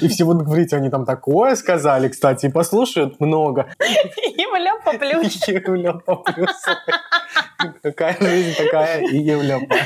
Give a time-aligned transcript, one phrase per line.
[0.00, 3.70] И все будут говорить, они там такое сказали, кстати, и послушают много.
[3.80, 5.46] Евлепа плюс.
[5.48, 6.64] Евлепа плюс.
[7.82, 9.76] Какая жизнь такая и Евлепа.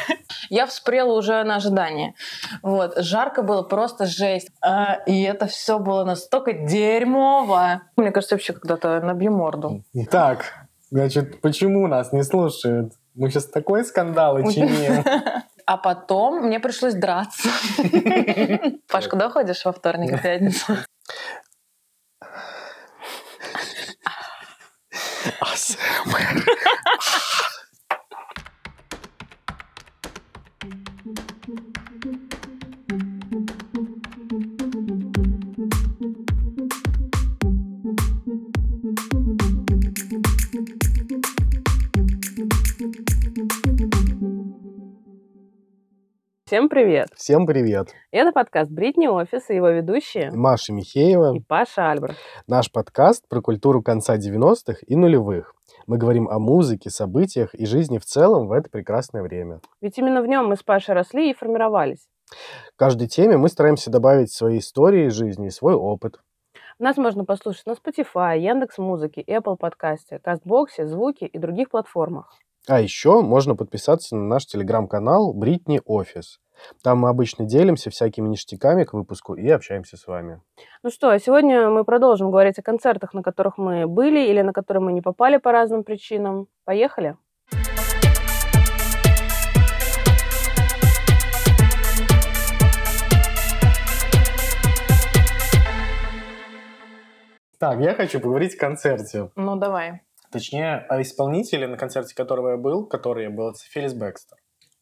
[0.50, 2.14] Я вспрела уже на ожидание.
[2.62, 2.98] Вот.
[2.98, 4.50] Жарко было просто жесть.
[4.60, 7.82] А, и это все было настолько дерьмово.
[7.96, 9.82] Мне кажется, вообще когда-то набью морду.
[10.10, 12.92] Так, значит, почему нас не слушают?
[13.14, 15.04] Мы сейчас такой скандал чиним.
[15.66, 17.48] А потом мне пришлось драться.
[18.88, 20.76] Паш, куда ходишь во вторник и пятницу?
[25.40, 26.44] АСМР.
[46.52, 47.08] Всем привет!
[47.16, 47.94] Всем привет!
[48.10, 52.18] Это подкаст «Бритни Офис» и его ведущие Маша Михеева и Паша Альбрехт.
[52.46, 55.54] Наш подкаст про культуру конца 90-х и нулевых.
[55.86, 59.62] Мы говорим о музыке, событиях и жизни в целом в это прекрасное время.
[59.80, 62.06] Ведь именно в нем мы с Пашей росли и формировались.
[62.74, 66.20] В каждой теме мы стараемся добавить свои истории из жизни и свой опыт.
[66.78, 72.28] Нас можно послушать на Spotify, Яндекс Музыке, Apple подкасте, Кастбоксе, Звуки и других платформах.
[72.68, 76.38] А еще можно подписаться на наш телеграм-канал Бритни Офис.
[76.84, 80.40] Там мы обычно делимся всякими ништяками к выпуску и общаемся с вами.
[80.84, 84.52] Ну что, а сегодня мы продолжим говорить о концертах, на которых мы были или на
[84.52, 86.46] которые мы не попали по разным причинам.
[86.64, 87.16] Поехали!
[97.58, 99.30] Так, я хочу поговорить о концерте.
[99.34, 100.02] Ну, давай.
[100.32, 104.38] Точнее, о исполнителе, на концерте которого я был, который я был, это Фелис Бекстер.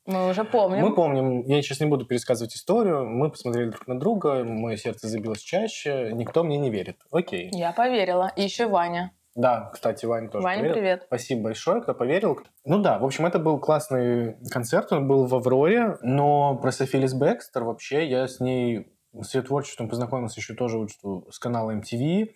[0.07, 0.81] Мы уже помним.
[0.81, 1.43] Мы помним.
[1.43, 3.05] Я сейчас не буду пересказывать историю.
[3.05, 6.11] Мы посмотрели друг на друга, мое сердце забилось чаще.
[6.13, 6.97] Никто мне не верит.
[7.13, 7.51] Окей.
[7.53, 8.33] Я поверила.
[8.37, 9.13] И еще Ваня.
[9.37, 10.75] Да, кстати, Ваня тоже Ваня, поверил.
[10.75, 11.03] привет.
[11.07, 12.41] Спасибо большое, кто поверил.
[12.65, 17.15] Ну да, в общем, это был классный концерт, он был в Авроре, но про Софилис
[17.15, 20.91] Бекстер вообще я с ней, с ее творчеством познакомился еще тоже вот,
[21.33, 22.31] с канала MTV.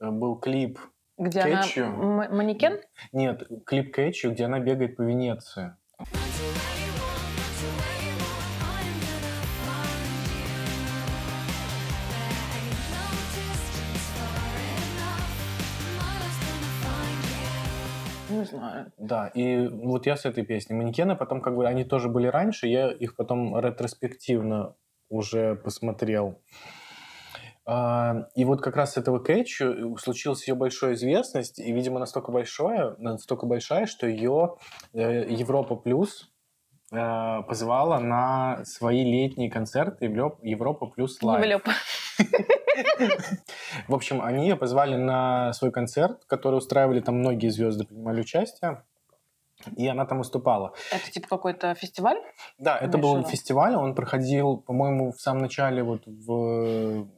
[0.00, 0.78] Был клип
[1.18, 1.84] Где Кэтчу.
[1.84, 2.24] она?
[2.26, 2.78] М- манекен?
[3.12, 5.74] Нет, клип Кэтчу, где она бегает по Венеции.
[18.28, 18.92] Не знаю.
[18.98, 20.76] Да, и вот я с этой песней.
[20.76, 24.76] Манекены потом как бы, они тоже были раньше, я их потом ретроспективно
[25.08, 26.38] уже посмотрел.
[27.70, 32.32] А, И вот как раз с этого Кэтчу случилась ее большая известность, и, видимо, настолько
[32.32, 34.56] большая, настолько большая, что ее
[34.94, 36.30] э, Европа Плюс
[36.90, 41.62] э, позвала на свои летние концерты Европа Плюс Лайв.
[43.86, 48.82] В общем, они ее позвали на свой концерт, который устраивали там многие звезды принимали участие,
[49.76, 50.72] и она там выступала.
[50.90, 52.16] Это типа какой-то фестиваль?
[52.56, 57.08] Да, это был фестиваль, он проходил, по-моему, в самом начале вот в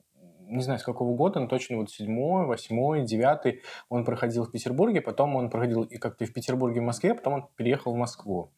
[0.51, 5.01] не знаю, с какого года, но точно вот седьмой, восьмой, девятый он проходил в Петербурге,
[5.01, 8.53] потом он проходил и как-то и в Петербурге, в Москве, потом он переехал в Москву.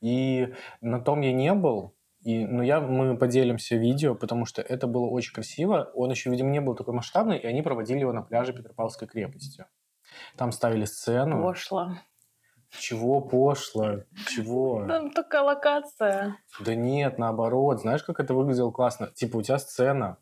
[0.00, 4.86] И на том я не был, и, но я, мы поделимся видео, потому что это
[4.86, 5.90] было очень красиво.
[5.94, 9.66] Он еще, видимо, не был такой масштабный, и они проводили его на пляже Петропавловской крепости.
[10.36, 11.42] Там ставили сцену.
[11.42, 11.96] Пошло.
[12.70, 14.04] Чего пошло?
[14.28, 14.86] Чего?
[14.86, 16.36] Там такая локация.
[16.60, 17.80] Да нет, наоборот.
[17.80, 19.08] Знаешь, как это выглядело классно?
[19.08, 20.16] Типа у тебя сцена,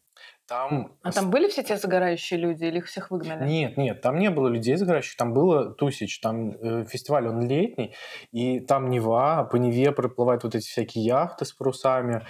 [0.51, 0.97] там...
[1.03, 3.47] А там были все те загорающие люди или их всех выгнали?
[3.49, 7.95] Нет, нет, там не было людей загорающих, там было тусич, там э, фестиваль, он летний,
[8.33, 12.27] и там Нева, по Неве проплывают вот эти всякие яхты с парусами,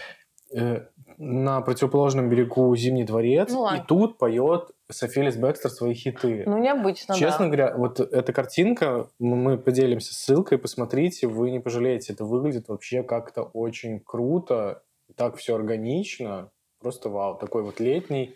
[0.54, 0.86] э,
[1.16, 3.78] на противоположном берегу Зимний дворец, Ну ладно.
[3.78, 6.44] и тут поет Софилис Бекстер свои хиты.
[6.46, 7.46] Ну, необычно, Честно да.
[7.46, 12.12] говоря, вот эта картинка, мы мы поделимся ссылкой, посмотрите, вы не пожалеете.
[12.12, 14.82] Это выглядит вообще как-то очень круто,
[15.16, 17.36] так все органично, просто вау.
[17.36, 18.34] Такой вот летний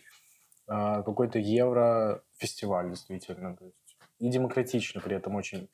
[0.67, 3.57] а, какой-то евро-фестиваль, действительно.
[3.57, 3.77] То есть
[4.21, 5.69] и демократично при этом очень.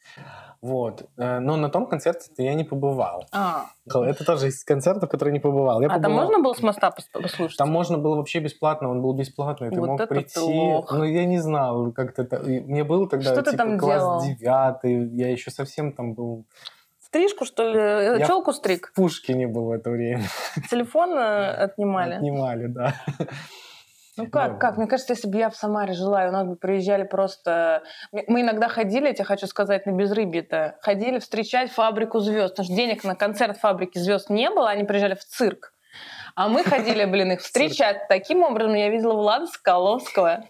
[0.63, 1.05] Вот.
[1.19, 3.27] Э, Но на том концерте я не побывал.
[3.33, 5.81] А, Это тоже из концертов, в которые не побывал.
[5.83, 7.59] Я а там побывал- можно было с моста пос- послушать?
[7.59, 10.35] там можно было вообще бесплатно, он был бесплатный, ты Вот мог прийти.
[10.35, 10.91] ты лох.
[10.91, 14.01] Ну, я не знал, как то и Мне было тогда Что ты типа там класс
[14.01, 14.23] делал?
[14.25, 16.47] девятый, я еще совсем там был.
[17.11, 17.77] Стрижку, что ли?
[18.21, 18.91] Я- Челку стриг?
[18.93, 20.23] В Пушкине был в это время.
[20.71, 22.15] Телефон э, отнимали?
[22.15, 22.95] Отнимали, да.
[24.17, 24.59] Ну как, Да.
[24.59, 24.77] как?
[24.77, 27.83] Мне кажется, если бы я в Самаре жила, и у нас бы приезжали просто...
[28.13, 32.53] Мы- Мы иногда ходили, я тебе хочу сказать, на безрыбье-то, ходили встречать фабрику звезд.
[32.55, 35.73] Потому что денег на концерт фабрики звезд не было, они приезжали в цирк.
[36.37, 38.07] А мы ходили, блин, их встречать.
[38.09, 40.45] Таким образом я видела Влада Скаловского.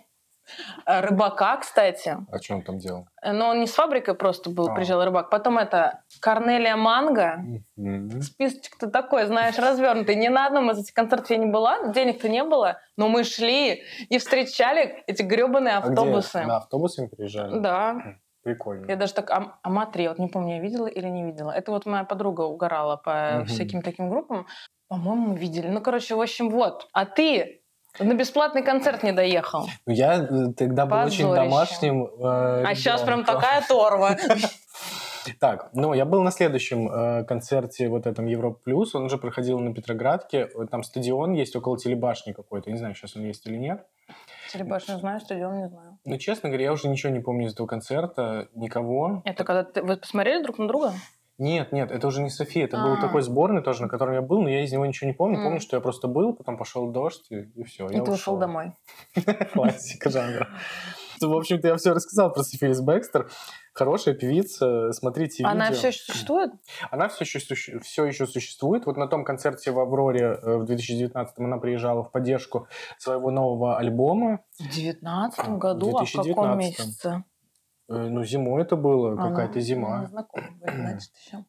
[0.86, 2.16] Э, рыбака, кстати.
[2.30, 3.06] А что он там делал?
[3.24, 4.74] Но он не с фабрикой просто был, А.
[4.74, 5.30] приезжал рыбак.
[5.30, 7.38] Потом это Корнелия Манго.
[7.76, 8.20] Мгм.
[8.22, 10.16] Списочек-то такой, знаешь, развернутый.
[10.16, 13.82] Ни на одном из этих концертов я не была, денег-то не было, но мы шли
[14.08, 15.90] и встречали эти гребаные А где?
[15.90, 16.40] автобусы.
[16.42, 17.58] На автобусами приезжали?
[17.58, 17.96] Да.
[18.42, 18.86] Прикольно.
[18.88, 21.50] Я даже так, а, а Матри, вот не помню, я видела или не видела.
[21.50, 23.44] Это вот моя подруга угорала по Мгм.
[23.46, 24.46] всяким таким группам.
[24.88, 25.68] По-моему, мы видели.
[25.68, 26.88] Ну, короче, в общем, вот.
[26.92, 27.59] А ты
[27.98, 29.66] на бесплатный концерт не доехал.
[29.86, 31.50] Ну, Я э, тогда был очень Позорище.
[31.50, 34.16] домашним э, А сейчас прям такая торва.
[35.38, 38.94] Так, ну, я был на следующем э, концерте вот этом Европа Плюс.
[38.94, 40.48] Он уже проходил на Петроградке.
[40.54, 42.70] Вот Там стадион есть около телебашни какой-то.
[42.70, 43.86] Не знаю, сейчас он есть или нет.
[44.50, 45.98] Телебашню знаю, стадион не знаю.
[46.04, 48.48] Но, честно говоря, я уже ничего не помню из этого концерта.
[48.54, 49.22] Никого.
[49.24, 49.82] Это когда ты...
[49.82, 50.94] Вы посмотрели друг на друга?
[51.40, 52.66] Нет, нет, это уже не София.
[52.66, 53.00] Это был А.
[53.00, 55.38] такой сборный тоже, на котором я был, но я из него ничего не помню.
[55.38, 55.44] М.
[55.44, 57.88] Помню, что я просто был, потом пошел дождь, и, все.
[57.88, 58.74] И ты ушел домой.
[59.54, 60.48] Классика жанра.
[61.18, 63.30] В общем-то, я все рассказал про Сифилис Бекстер.
[63.72, 65.78] Хорошая певица, смотрите Она видео.
[65.78, 66.50] все еще существует?
[66.90, 68.84] Она все еще, все еще существует.
[68.84, 72.66] Вот на том концерте в Авроре э, в 2019 она приезжала в поддержку
[72.98, 74.40] своего нового альбома.
[74.58, 75.96] В девятнадцатом году?
[75.96, 76.34] А в 2019.
[76.34, 77.24] каком месяце?
[77.90, 80.00] Э, Ну, зимой это было, А, какая-то ну, зима.
[80.02, 81.44] ну, знакомо будет, значит, еще.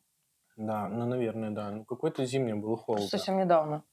[0.58, 1.72] Да, ну, наверное, да.
[1.72, 3.08] Ну, какой-то зимний было холодно.
[3.08, 3.84] Совсем недавно.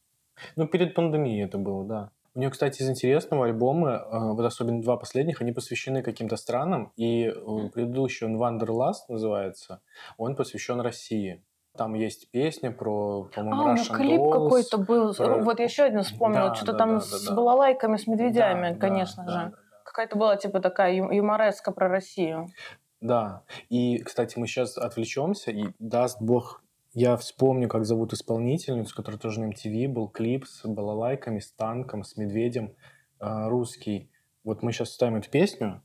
[0.57, 2.11] Ну, перед пандемией это было, да.
[2.35, 6.93] У нее, кстати, из интересного альбома, э, вот особенно два последних, они посвящены каким-то странам,
[6.97, 9.81] и э, предыдущий, он Wanderlust называется,
[10.19, 11.43] он посвящен России.
[11.77, 14.33] Там есть песня про, по-моему, А, у него клип Dolls.
[14.33, 15.15] какой-то был.
[15.15, 16.49] про- Вот я еще один вспомнила.
[16.49, 17.37] Да, Что-то да, там да, с да, да.
[17.37, 19.39] балалайками, с медведями, Да, да, конечно да, же.
[19.39, 19.57] да, да.
[19.99, 22.53] Какая-то была типа такая юмореска про Россию.
[23.01, 26.63] Да, и, кстати, мы сейчас отвлечемся, и даст бог,
[26.93, 32.05] я вспомню, как зовут исполнительницу, которая тоже на MTV, был клип с балалайками, с танком,
[32.05, 32.77] с медведем,
[33.19, 34.09] э, русский.
[34.45, 35.83] Вот мы сейчас ставим эту песню.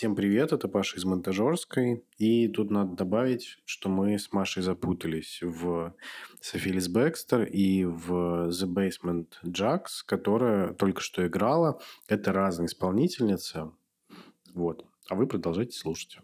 [0.00, 2.02] Всем привет, это Паша из Монтажерской.
[2.16, 5.94] И тут надо добавить, что мы с Машей запутались в
[6.40, 11.82] Софилис Бекстер и в The Basement Jacks, которая только что играла.
[12.08, 13.72] Это разные исполнительницы.
[14.54, 14.86] Вот.
[15.10, 16.16] А вы продолжайте слушать.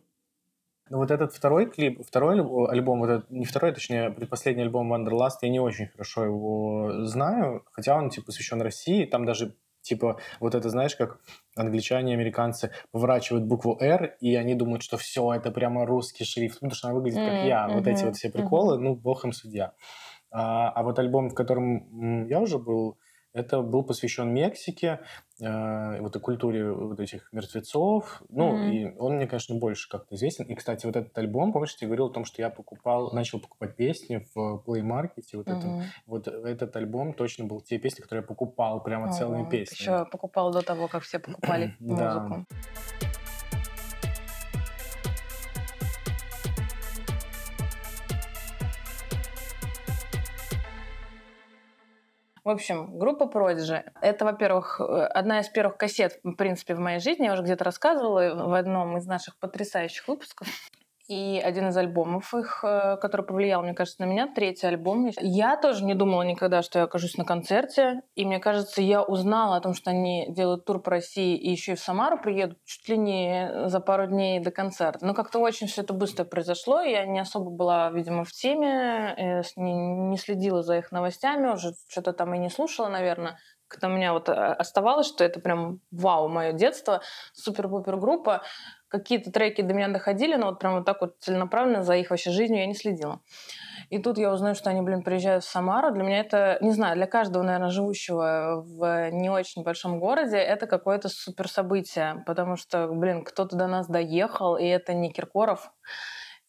[0.89, 5.41] Ну вот этот второй клип, второй альбом- вот этот, не второй, точнее, предпоследний альбом Wanderlust,
[5.43, 9.55] я не очень хорошо его знаю, хотя он, типа, посвящен России, там даже,
[9.87, 11.21] типа, вот это, знаешь, как
[11.57, 16.75] англичане американцы поворачивают букву «Р», и они думают, что все, это прямо русский шрифт, потому
[16.75, 19.73] что она выглядит как М, я, вот эти вот все приколы, ну, бог им судья.
[20.31, 22.99] А, а вот альбом, в котором я уже был,
[23.37, 25.01] это был посвящен Мексике,
[25.41, 28.23] э, вот и культуре вот этих мертвецов.
[28.31, 28.63] Ну, Мгм.
[28.65, 30.47] и он мне, конечно, больше как-то известен.
[30.47, 33.77] И, кстати, вот этот альбом, помнишь, тебе говорил о том, что я покупал, начал покупать
[33.77, 35.25] песни в Play Market.
[35.35, 35.83] Вот, это, Мгм.
[36.07, 39.99] вот этот альбом точно был те песни, которые я покупал прямо целыми Ого, песнями.
[39.99, 42.47] Еще покупала до того, как все покупали Да.
[52.47, 57.01] В общем, группа Prodigy— это, во-первых, э, одна из первых кассет, в принципе, в моей
[57.01, 57.25] жизни.
[57.25, 60.47] Я уже где-то рассказывала в одном из наших потрясающих выпусков.
[61.09, 65.11] И один из альбомов их, э, который повлиял, мне кажется, на меня, третий альбом.
[65.21, 68.03] Я тоже не думала никогда, что я окажусь на концерте.
[68.17, 71.73] И мне кажется, я узнала о том, что они делают тур по России и еще
[71.73, 75.07] и в Самару приедут чуть ли не за пару дней до концерта.
[75.07, 76.81] Но как-то очень все это быстро произошло.
[76.81, 82.13] Я не особо была, видимо, в теме, э, не следила за их новостями, уже что-то
[82.13, 83.39] там и не слушала, наверное.
[83.69, 88.43] Как-то у меня вот э, оставалось, что это прям вау, мое детство, супер-пупер группа.
[88.89, 92.31] Какие-то треки до меня доходили, но вот прям вот так вот целенаправленно за их вообще
[92.31, 93.21] жизнью я не следила.
[93.91, 95.93] И тут я узнаю, что они, блин, приезжают в Самару.
[95.93, 100.67] Для меня это, не знаю, для каждого, наверное, живущего в не очень большом городе, это
[100.67, 105.73] какое-то супер событие, потому что, блин, кто-то до нас доехал, и это не Киркоров,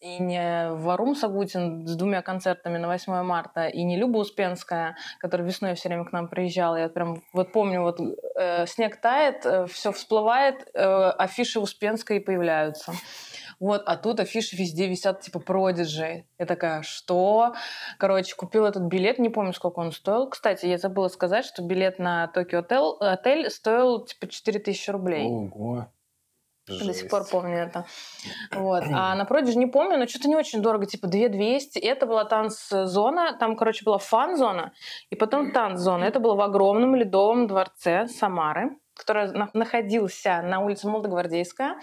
[0.00, 5.46] и не Варум Сагутин с двумя концертами на 8 марта, и не Люба Успенская, которая
[5.46, 6.76] весной все время к нам приезжала.
[6.76, 12.92] Я прям вот помню, вот э, снег тает, все всплывает, э, афиши Успенской появляются.
[13.60, 16.24] Вот, а тут афиши везде висят, типа, продиджи.
[16.38, 17.54] Я такая, что?
[17.98, 20.28] Короче, купил этот билет, не помню, сколько он стоил.
[20.28, 25.26] Кстати, я забыла сказать, что билет на Токио отель, отель стоил, типа, 4000 рублей.
[25.26, 25.88] Ого.
[26.68, 26.86] Жесть.
[26.86, 27.86] До сих пор помню это.
[28.52, 28.84] Вот.
[28.92, 31.78] А на Продиже не помню, но что-то не очень дорого, типа 2200.
[31.78, 34.72] И это была танц-зона, там, короче, была фан-зона,
[35.10, 36.04] и потом танц-зона.
[36.04, 41.76] Это было в огромном ледовом дворце Самары, который находился на улице Молодогвардейская.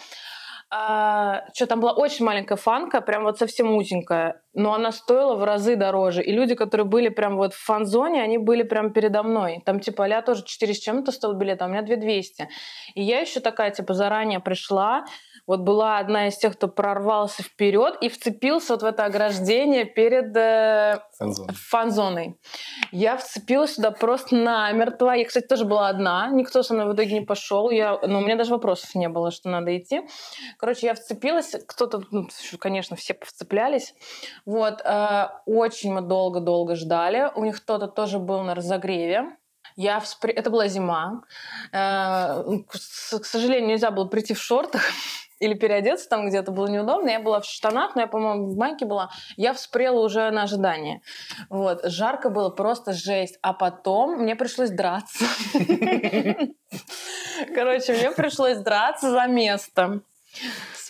[0.78, 5.44] А, что там была очень маленькая фанка, прям вот совсем узенькая, но она стоила в
[5.46, 6.22] разы дороже.
[6.22, 9.62] И люди, которые были прям вот в фан-зоне, они были прям передо мной.
[9.66, 12.50] Там типа а тоже 4 с чем-то стоил билет, а у меня 2200.
[12.96, 15.06] И я еще такая типа заранее пришла,
[15.48, 20.36] вот была одна из тех, кто прорвался вперед и вцепился вот в это ограждение перед
[20.36, 21.00] э,
[21.70, 22.40] фан-зоной.
[22.92, 25.12] Я вцепилась сюда просто намертво.
[25.12, 26.30] Я, кстати, тоже была одна.
[26.32, 27.70] Никто со мной в итоге не пошел.
[27.70, 30.02] Я, но ну, у меня даже вопросов не было, что надо идти.
[30.58, 31.56] Короче, я вцепилась.
[31.68, 32.28] Кто-то, ну,
[32.60, 33.94] конечно, все вцеплялись.
[34.46, 34.82] Вот.
[34.84, 37.32] Э, очень мы долго-долго ждали.
[37.36, 39.38] У них кто-то тоже был на разогреве.
[39.76, 40.32] Я вспри...
[40.34, 41.22] Это была зима.
[41.72, 44.82] Э, к сожалению, нельзя было прийти в шортах
[45.40, 47.10] или переодеться там где-то было неудобно.
[47.10, 49.10] Я была в штанах, но я, по-моему, в майке была.
[49.36, 51.02] Я вспрела уже на ожидание.
[51.50, 51.82] Вот.
[51.84, 53.38] Жарко было просто жесть.
[53.42, 55.26] А потом мне пришлось драться.
[57.54, 60.02] Короче, мне пришлось драться за место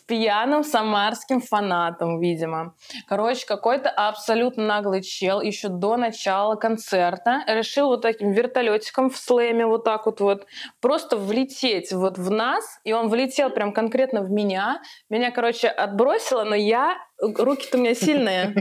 [0.08, 2.76] пьяным самарским фанатом, видимо.
[3.08, 9.66] Короче, какой-то абсолютно наглый чел еще до начала концерта решил вот таким вертолетиком в слэме
[9.66, 10.46] вот так вот вот
[10.82, 14.82] просто влететь вот в нас, и он влетел прям конкретно в меня.
[15.10, 16.98] Меня, короче, отбросило, но я...
[17.18, 18.54] Руки-то у меня сильные.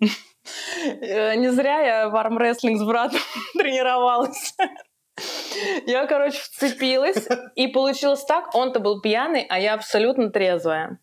[1.00, 3.20] Э, не зря я в армрестлинг с братом
[3.56, 4.54] тренировалась.
[5.86, 10.98] Я, короче, вцепилась, и получилось так, он-то был пьяный, а я абсолютно трезвая.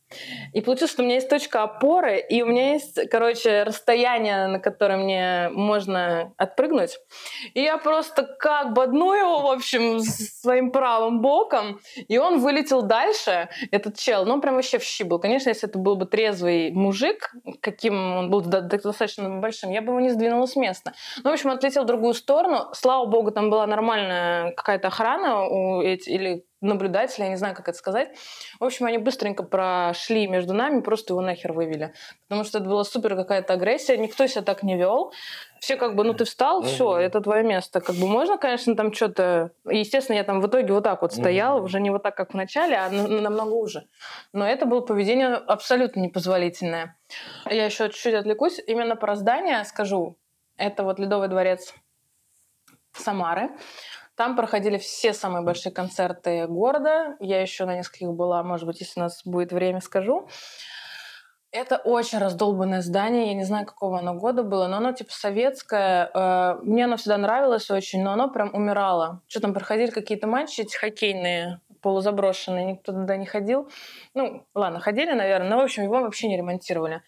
[0.53, 4.59] И получилось, что у меня есть точка опоры, и у меня есть, короче, расстояние, на
[4.59, 6.97] которое мне можно отпрыгнуть.
[7.53, 13.49] И я просто как бодну его, в общем, своим правым боком, и он вылетел дальше,
[13.71, 14.25] этот чел.
[14.25, 15.19] Ну, он прям вообще в щи был.
[15.19, 19.99] Конечно, если это был бы трезвый мужик, каким он был достаточно большим, я бы его
[19.99, 20.93] не сдвинула с места.
[21.23, 22.69] Ну, в общем, отлетел в другую сторону.
[22.73, 23.98] Слава богу, там была нормальная
[24.55, 28.09] какая-то охрана у эти, или наблюдатели, я не знаю, как это сказать.
[28.59, 31.93] В общем, они быстренько прошли между нами, просто его нахер вывели.
[32.27, 35.13] Потому что это была супер какая-то агрессия, никто себя так не вел.
[35.61, 37.81] Все как бы, ну ты встал, все, это твое место.
[37.81, 39.51] Как бы можно, конечно, там что-то...
[39.69, 42.35] Естественно, я там в итоге вот так вот стояла, уже не вот так, как в
[42.35, 43.85] начале, а намного уже.
[44.33, 46.97] Но это было поведение абсолютно непозволительное.
[47.49, 48.59] Я еще чуть-чуть отвлекусь.
[48.67, 50.17] Именно про здание скажу.
[50.57, 51.73] Это вот Ледовый дворец
[52.99, 53.49] Самары.
[54.15, 57.15] Там проходили все самые большие концерты города.
[57.19, 60.27] Я еще на нескольких была, может быть, если у нас будет время, скажу.
[61.51, 66.11] Это очень раздолбанное здание, я не знаю, какого оно года было, но оно типа советское.
[66.13, 69.23] Э, мне оно всегда нравилось очень, но оно прям умирало.
[69.27, 73.69] Что там, проходили какие-то матчи эти хоккейные полузаброшенный, никто туда не ходил.
[74.13, 77.01] Ну, ладно, ходили, наверное, но, в общем, его вообще не ремонтировали.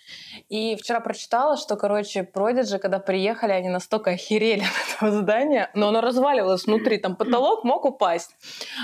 [0.50, 4.64] И вчера прочитала, что, короче, Продиджи, когда приехали, они настолько охерели
[4.98, 8.36] от этого здания, но оно разваливалось внутри, там потолок мог упасть.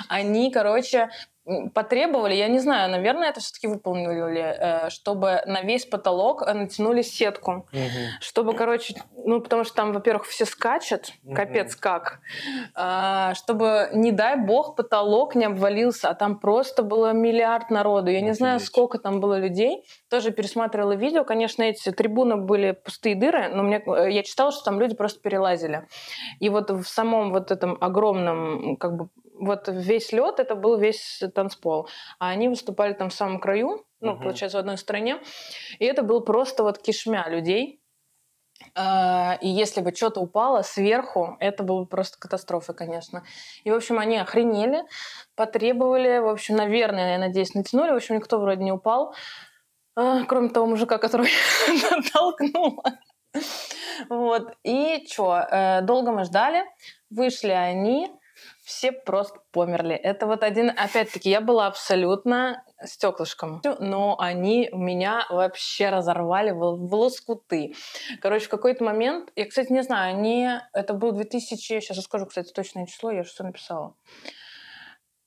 [0.09, 1.09] Они, короче,
[1.73, 7.67] потребовали, я не знаю, наверное, это все-таки выполнили, э, чтобы на весь потолок натянули сетку,
[7.71, 7.79] угу.
[8.19, 11.35] чтобы, короче, ну потому что там, во-первых, все скачут, угу.
[11.35, 12.19] капец как,
[12.75, 18.19] а, чтобы не дай бог потолок не обвалился, а там просто было миллиард народу, я
[18.19, 18.37] не Офигеть.
[18.37, 23.63] знаю, сколько там было людей, тоже пересматривала видео, конечно, эти трибуны были пустые дыры, но
[23.63, 25.87] мне, э, я читала, что там люди просто перелазили,
[26.41, 29.07] и вот в самом вот этом огромном как бы
[29.39, 31.89] вот весь лед это был весь танцпол.
[32.19, 34.23] А они выступали там в самом краю, ну, угу.
[34.23, 35.21] получается, в одной стране.
[35.79, 37.81] И это был просто вот кишмя людей.
[38.75, 43.23] А, и если бы что-то упало сверху, это было бы просто катастрофа, конечно.
[43.63, 44.83] И, в общем, они охренели,
[45.35, 47.91] потребовали, в общем, наверное, я надеюсь, натянули.
[47.91, 49.13] В общем, никто вроде не упал,
[49.95, 51.29] а, кроме того мужика, который
[52.13, 52.83] толкнул.
[54.09, 54.53] Вот.
[54.63, 56.63] И что, э, долго мы ждали,
[57.09, 58.11] вышли они,
[58.67, 59.95] все просто померли.
[59.95, 66.93] Это вот один, опять-таки, я была абсолютно стеклышком, но они меня вообще разорвали в, в
[66.93, 67.75] лоскуты.
[68.21, 72.51] Короче, в какой-то момент, я, кстати, не знаю, они, это был 2000, сейчас расскажу, кстати,
[72.51, 73.95] точное число, я что написала.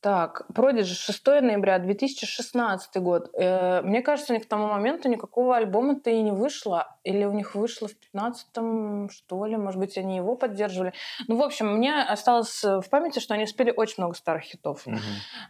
[0.03, 3.29] Так, Продиджи, 6 ноября 2016 год.
[3.35, 6.97] Э, мне кажется, у них к тому моменту никакого альбома-то и не вышло.
[7.05, 9.59] Или у них вышло в 15-м, что ли.
[9.59, 10.95] Может быть, они его поддерживали.
[11.29, 14.87] Ну, в общем, мне осталось в памяти, что они спели очень много старых хитов.
[14.87, 14.97] Угу.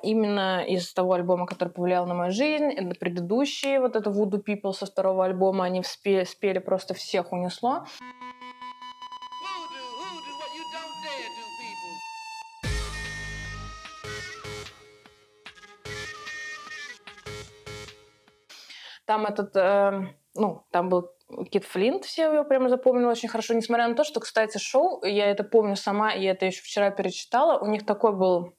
[0.03, 2.73] Именно из того альбома, который повлиял на мою жизнь.
[2.73, 7.85] Это предыдущие, вот это Voodoo People со второго альбома, они спели, спели просто всех унесло.
[19.11, 21.11] Там этот, э, ну, там был
[21.51, 25.27] Кит Флинт, все его прямо запомнили очень хорошо, несмотря на то, что, кстати, шоу, я
[25.29, 28.53] это помню сама, и это еще вчера перечитала, у них такой был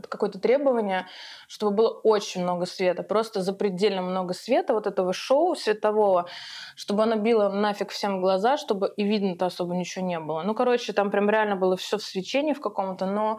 [0.00, 1.06] какое-то требование,
[1.48, 6.30] чтобы было очень много света, просто запредельно много света, вот этого шоу светового,
[6.74, 10.44] чтобы оно било нафиг всем глаза, чтобы и видно-то особо ничего не было.
[10.44, 13.38] Ну, короче, там прям реально было все в свечении в каком-то, но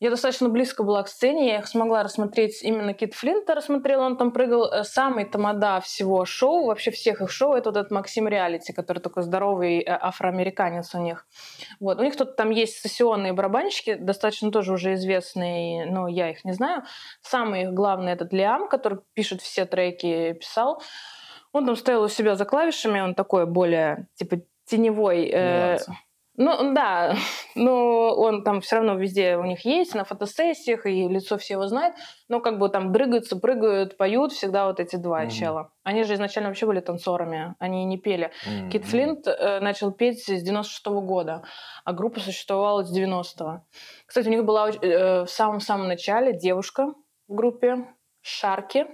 [0.00, 4.16] я достаточно близко была к сцене, я их смогла рассмотреть именно Кит Флинта рассмотрела, он
[4.16, 4.70] там прыгал.
[4.70, 9.00] Э, самый тамада всего шоу, вообще всех их шоу, это вот этот Максим Реалити, который
[9.00, 11.26] такой здоровый э, афроамериканец у них.
[11.80, 11.98] Вот.
[11.98, 16.52] У них тут там есть сессионные барабанщики, достаточно тоже уже известные, но я их не
[16.52, 16.84] знаю.
[17.20, 20.80] Самый главный этот Лиам, который пишет все треки, писал.
[21.52, 25.28] Он там стоял у себя за клавишами, он такой более, типа, теневой.
[25.32, 25.78] Э,
[26.38, 27.16] ну, да,
[27.56, 31.66] но он там все равно везде у них есть, на фотосессиях, и лицо все его
[31.66, 31.96] знают,
[32.28, 35.30] но как бы там дрыгаются, прыгают, поют всегда вот эти два mm-hmm.
[35.30, 35.72] чела.
[35.82, 38.30] Они же изначально вообще были танцорами, они не пели.
[38.46, 38.70] Mm-hmm.
[38.70, 41.42] Кит Флинт э, начал петь с 96-го года,
[41.84, 43.64] а группа существовала с 90-го.
[44.06, 46.94] Кстати, у них была э, в самом-самом начале девушка
[47.26, 47.84] в группе,
[48.22, 48.86] Sharky,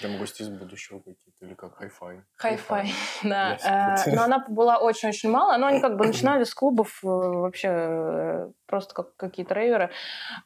[0.00, 2.22] Прям гости из будущего какие-то, или как Hi-Fi?
[2.34, 2.90] Hi-Fi,
[3.22, 3.56] да.
[3.64, 7.68] Э, но она была очень-очень мало, но они как бы начинали с клубов э, вообще
[7.70, 9.90] э, просто как какие-то рейверы.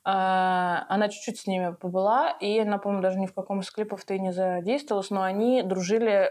[0.04, 4.20] Она чуть-чуть с ними побыла, и она, по-моему, даже ни в каком из клипов-то и
[4.20, 6.30] не задействовалась, но они дружили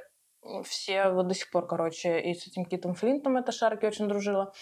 [0.63, 4.53] все вот до сих пор, короче, и с этим Китом Флинтом эта Шарки очень дружила.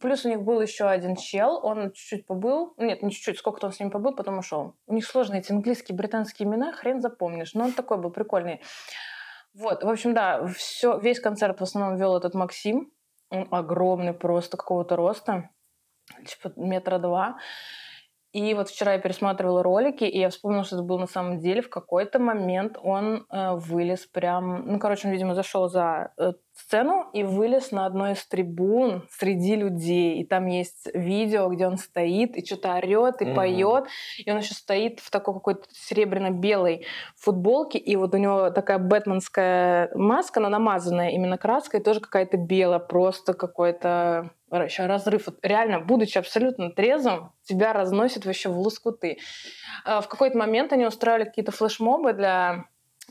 [0.00, 3.72] Плюс у них был еще один чел, он чуть-чуть побыл, нет, не чуть-чуть, сколько-то он
[3.72, 4.74] с ним побыл, потом ушел.
[4.86, 8.60] У них сложные эти английские, британские имена, хрен запомнишь, но он такой был прикольный.
[9.54, 12.92] Вот, в общем, да, все, весь концерт в основном вел этот Максим,
[13.30, 15.50] он огромный просто какого-то роста,
[16.24, 17.38] типа метра два.
[18.32, 21.62] И вот вчера я пересматривала ролики, и я вспомнила, что это был на самом деле
[21.62, 24.66] в какой-то момент он э, вылез прям...
[24.66, 29.56] Ну, короче, он, видимо, зашел за э, сцену и вылез на одной из трибун среди
[29.56, 30.20] людей.
[30.20, 33.34] И там есть видео, где он стоит и что-то орет и mm-hmm.
[33.34, 33.84] поет.
[34.18, 36.86] И он еще стоит в такой какой-то серебряно-белой
[37.16, 37.78] футболке.
[37.78, 43.34] И вот у него такая бэтменская маска, она намазанная именно краской, тоже какая-то белая, просто
[43.34, 45.26] какой-то еще разрыв.
[45.26, 49.18] Вот реально, будучи абсолютно трезвым, тебя разносит вообще в лоскуты.
[49.84, 52.64] А в какой-то момент они устраивали какие-то флешмобы для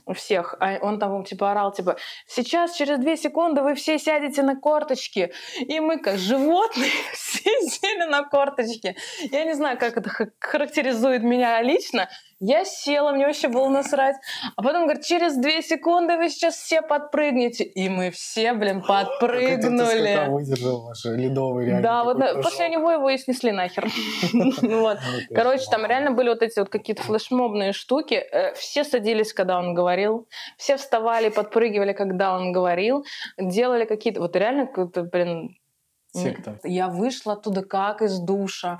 [0.10, 0.56] у всех.
[0.60, 1.95] А он там типа орал, типа,
[2.28, 5.32] сейчас через две секунды вы все сядете на корточки.
[5.60, 8.95] И мы, как животные, все сели на корточки.
[9.32, 12.10] Я не знаю, как это характеризует меня лично.
[12.39, 14.15] Я села, мне вообще было насрать.
[14.56, 17.65] А потом говорит, через две секунды вы сейчас все подпрыгнете.
[17.65, 20.15] И мы все, блин, подпрыгнули.
[20.15, 21.84] Как выдержал ваш ледовый реально.
[21.84, 23.89] Да, вот после него его и снесли нахер.
[25.36, 28.13] Короче, там реально были вот эти вот какие-то флешмобные штуки.
[28.13, 30.28] Э, все садились, когда он говорил.
[30.58, 33.06] Все вставали, подпрыгивали, когда он говорил.
[33.38, 34.21] Делали какие-то...
[34.21, 34.69] Вот реально,
[35.12, 35.59] блин,
[36.12, 36.60] Секта.
[36.63, 38.80] Я вышла оттуда как из душа.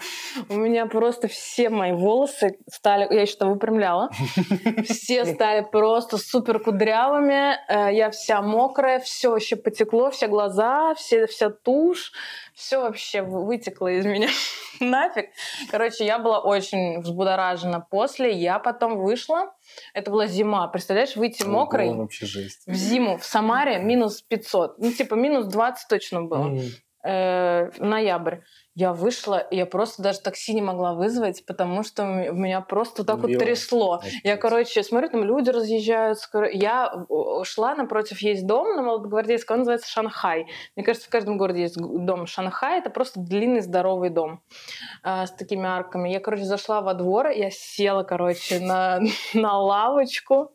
[0.50, 3.08] У меня просто все мои волосы стали...
[3.14, 4.10] Я еще там выпрямляла.
[4.84, 7.56] Все стали просто супер кудрявыми.
[7.68, 12.12] Э, я вся мокрая, все вообще потекло, все глаза, все, вся тушь.
[12.56, 14.30] Все вообще вытекло из меня
[14.80, 15.30] нафиг.
[15.70, 18.34] Короче, я была очень взбудоражена после.
[18.34, 19.54] Я потом вышла.
[19.94, 20.68] Это была зима.
[20.68, 22.64] Представляешь, выйти мокрой вообще жесть.
[22.66, 24.80] в зиму в Самаре минус 500.
[24.80, 26.60] Ну, типа минус 20 точно было
[27.04, 28.38] э, ноябрь,
[28.80, 33.38] я вышла, я просто даже такси не могла вызвать, потому что меня просто так вот
[33.38, 34.02] трясло.
[34.24, 36.18] Я, короче, смотрю, там люди разъезжают.
[36.54, 37.06] Я
[37.44, 40.48] шла напротив, есть дом на Молодогвардейском, он называется Шанхай.
[40.78, 42.80] Мне кажется, в каждом городе есть дом Шанхай.
[42.80, 44.42] Это просто длинный здоровый дом
[45.04, 46.08] э, с такими арками.
[46.08, 49.02] Я, короче, зашла во двор, я села, короче, на,
[49.34, 50.54] на лавочку,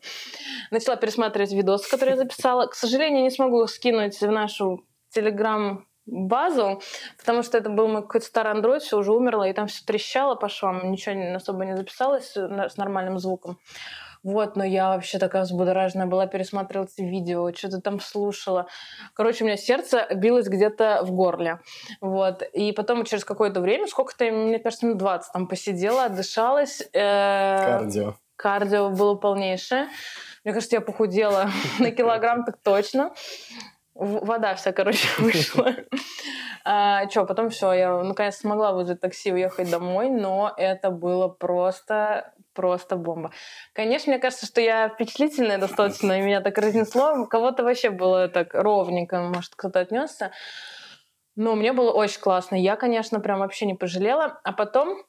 [0.71, 2.67] начала пересматривать видосы, которые я записала.
[2.69, 6.81] К сожалению, не смогу их скинуть в нашу телеграм базу,
[7.19, 10.35] потому что это был мой какой-то старый Android, все уже умерло, и там все трещало
[10.35, 13.59] по швам, ничего особо не записалось с нормальным звуком.
[14.23, 18.67] Вот, но я вообще такая взбудораженная была, пересматривала эти видео, что-то там слушала.
[19.13, 21.61] Короче, у меня сердце билось где-то в горле.
[22.01, 22.43] Вот.
[22.55, 26.83] И потом через какое-то время, сколько-то, мне кажется, минут 20 там посидела, отдышалась.
[26.95, 28.15] Э, кардио.
[28.37, 29.89] Кардио было полнейшее.
[30.43, 33.13] Мне кажется, я похудела на килограмм так точно
[33.95, 35.75] вода вся, короче, вышла.
[36.65, 42.33] А, что, потом все, я наконец смогла вызвать такси, уехать домой, но это было просто
[42.55, 43.33] просто бомба.
[43.73, 47.27] Конечно, мне кажется, что я впечатлительная достаточно, и меня так разнесло.
[47.27, 50.31] Кого-то вообще было так ровненько, может, кто-то отнесся.
[51.37, 52.55] Но мне было очень классно.
[52.55, 54.41] Я, конечно, прям вообще не пожалела.
[54.45, 55.03] А потом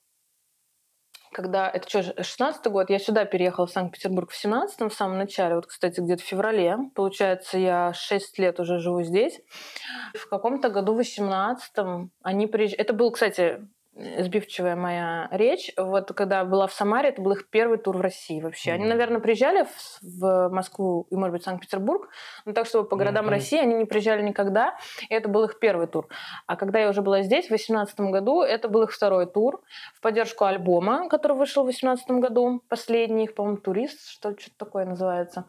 [1.36, 5.56] когда, это что, 16 год, я сюда переехала в Санкт-Петербург в 17 в самом начале,
[5.56, 6.78] вот, кстати, где-то в феврале.
[6.96, 9.42] Получается, я 6 лет уже живу здесь.
[10.14, 11.74] В каком-то году, в 18
[12.24, 12.80] они приезжали...
[12.80, 15.72] Это был, кстати, сбивчивая моя речь.
[15.78, 18.74] Вот когда была в Самаре, это был их первый тур в России вообще.
[18.74, 22.10] Они, наверное, приезжали в, в Москву и, может быть, Санкт-Петербург,
[22.46, 23.30] но так, чтобы по городам mm-hmm.
[23.30, 24.76] России они не приезжали никогда,
[25.10, 26.08] и это был их первый тур.
[26.46, 29.62] А когда я уже была здесь, в 2018 году, это был их второй тур
[29.94, 34.86] в поддержку альбома, который вышел в 2018 году, последний их, по-моему, «Турист», что что-то такое
[34.86, 35.46] называется.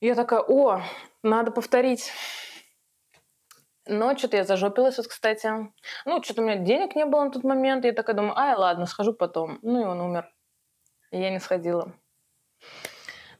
[0.00, 0.82] И я такая, о,
[1.22, 2.10] надо повторить
[3.86, 5.48] но что-то я зажопилась, вот, кстати.
[6.04, 7.84] Ну, что-то у меня денег не было на тот момент.
[7.84, 9.58] Я такая думаю, ай, ладно, схожу потом.
[9.62, 10.28] Ну, и он умер.
[11.10, 11.92] И я не сходила.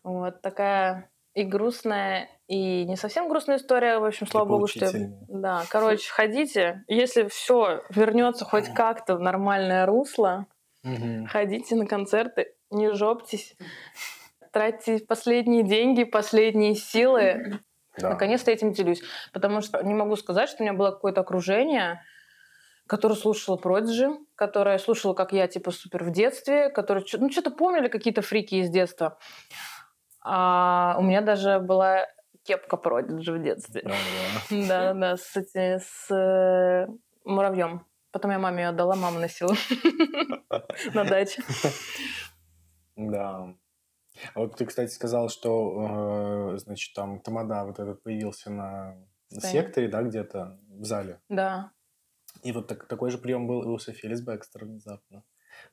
[0.02, 3.98] Вот такая и грустная, и не совсем грустная история.
[3.98, 4.90] В общем, слава богу, что...
[5.28, 6.84] Да, короче, ходите.
[6.88, 10.46] Если все вернется хоть как-то в нормальное русло,
[11.28, 13.56] ходите на концерты, не жоптесь,
[14.52, 17.60] тратьте последние деньги, последние силы
[17.98, 18.10] да.
[18.10, 19.02] Наконец-то этим делюсь.
[19.32, 22.02] Потому что не могу сказать, что у меня было какое-то окружение,
[22.86, 27.88] которое слушало Продиджи, которое слушало, как я, типа, супер в детстве, которые, ну, что-то помнили
[27.88, 29.18] какие-то фрики из детства.
[30.24, 32.06] А у меня даже была
[32.44, 33.82] кепка Продиджи в детстве.
[34.50, 36.86] Да, да, с, эти, с э,
[37.24, 37.86] муравьем.
[38.10, 39.54] Потом я маме ее отдала, мама носила
[40.94, 41.42] на даче.
[42.96, 43.54] Да.
[44.34, 48.96] А вот ты, кстати, сказал, что, э, значит, там Тамада вот этот появился на
[49.28, 49.52] Сцене.
[49.52, 51.20] секторе, да, где-то в зале.
[51.28, 51.72] Да.
[52.42, 55.22] И вот так, такой же прием был и у Софи Бекстер внезапно.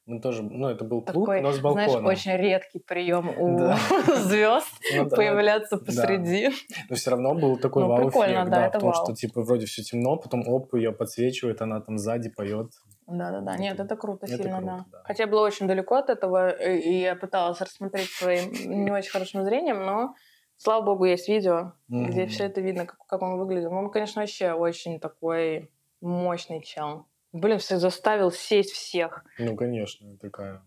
[0.06, 1.90] Мы тоже, ну, это был клуб, Такой, но с балкона.
[1.90, 3.78] Знаешь, очень редкий прием у да.
[4.18, 5.86] звезд ну, появляться да.
[5.86, 6.50] посреди.
[6.90, 9.06] Но все равно был такой ну, вау-эффект, да, да, потому вау.
[9.06, 12.72] что, типа, вроде все темно, потом оп, ее подсвечивает, она там сзади поет.
[13.10, 14.86] Да-да-да, нет, это круто это сильно, круто, да.
[14.92, 15.04] да.
[15.04, 18.52] Хотя я была очень далеко от этого, и я пыталась рассмотреть своим
[18.84, 20.16] не очень хорошим зрением, но
[20.58, 22.06] слава богу, есть видео, mm-hmm.
[22.06, 23.74] где все это видно, как, как он выглядел.
[23.74, 27.08] Он, конечно, вообще очень такой мощный чел.
[27.32, 29.24] Блин, все заставил сесть всех.
[29.38, 30.62] Ну, конечно, такая,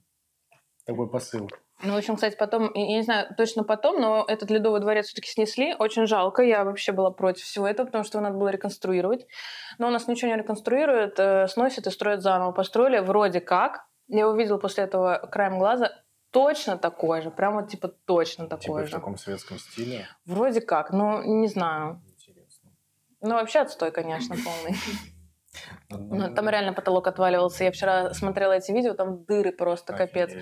[0.85, 1.49] такой посыл.
[1.83, 5.29] Ну, в общем, кстати, потом, я не знаю точно потом, но этот Ледовый дворец все-таки
[5.29, 5.75] снесли.
[5.77, 9.27] Очень жалко, я вообще была против всего этого, потому что его надо было реконструировать.
[9.79, 12.53] Но у нас ничего не реконструируют, э, сносят и строят заново.
[12.53, 13.87] Построили вроде как.
[14.07, 15.93] Я увидела после этого краем глаза
[16.31, 18.87] точно такой же, прямо типа точно такой типа же.
[18.87, 20.07] в таком советском стиле?
[20.25, 22.01] Вроде как, но не знаю.
[22.07, 22.71] Интересно.
[23.21, 24.77] Ну, вообще отстой, конечно, полный.
[25.91, 27.65] Ну, там реально потолок отваливался.
[27.65, 30.33] Я вчера смотрела эти видео, там дыры просто капец.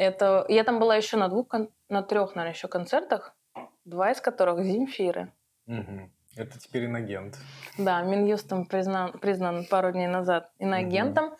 [0.00, 1.48] Это я там была еще на двух,
[1.90, 3.36] на трех, наверное, еще концертах,
[3.84, 5.30] два из которых Земфиры.
[5.66, 6.10] Угу.
[6.36, 7.36] Это теперь иногент.
[7.76, 11.26] Да, Минюстом признан, признан пару дней назад иногентом.
[11.26, 11.36] Угу.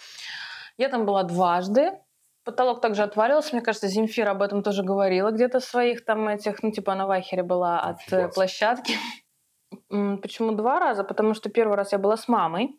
[0.76, 1.92] Я там была дважды.
[2.44, 3.54] Потолок также отвалился.
[3.54, 7.06] Мне кажется, Земфира об этом тоже говорила где-то в своих там этих, ну, типа, на
[7.06, 8.34] Вахере была от Офигеть.
[8.34, 8.92] Площадки.
[9.88, 11.02] Почему два раза?
[11.02, 12.78] Потому что первый раз я была с мамой.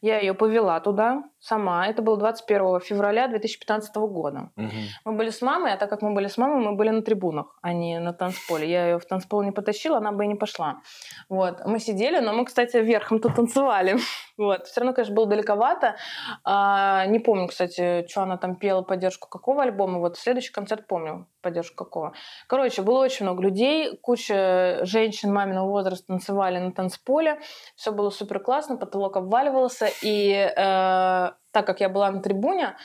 [0.00, 1.86] Я ее повела туда сама.
[1.86, 4.50] Это было 21 февраля 2015 года.
[4.56, 4.70] Угу.
[5.04, 7.58] Мы были с мамой, а так как мы были с мамой, мы были на трибунах,
[7.60, 8.70] а не на танцполе.
[8.70, 10.80] Я ее в танцпол не потащила, она бы и не пошла.
[11.28, 11.66] Вот.
[11.66, 13.98] Мы сидели, но мы, кстати, верхом-то танцевали.
[14.38, 14.66] вот.
[14.66, 15.96] Все равно, конечно, было далековато.
[16.44, 19.98] А, не помню, кстати, что она там пела, поддержку какого альбома.
[19.98, 22.14] Вот следующий концерт помню, поддержку какого.
[22.46, 27.38] Короче, было очень много людей, куча женщин маминого возраста танцевали на танцполе.
[27.76, 29.90] Все было супер классно, потолок обваливался.
[30.02, 32.76] И э, так как я была на трибуне,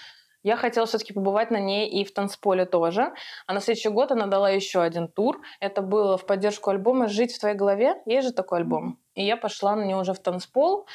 [0.43, 3.13] я хотела все-таки побывать на ней и в танцполе тоже.
[3.45, 5.41] А на следующий год она дала еще один тур.
[5.59, 7.95] Это было в поддержку альбома «Жить в твоей голове».
[8.05, 8.99] Есть же такой альбом.
[9.15, 10.88] И я пошла на нее уже в танцпол.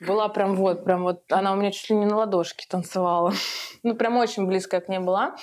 [0.00, 3.32] Была прям вот, прям вот, она у меня чуть ли не на ладошке танцевала.
[3.82, 5.36] ну, прям очень близко к ней была.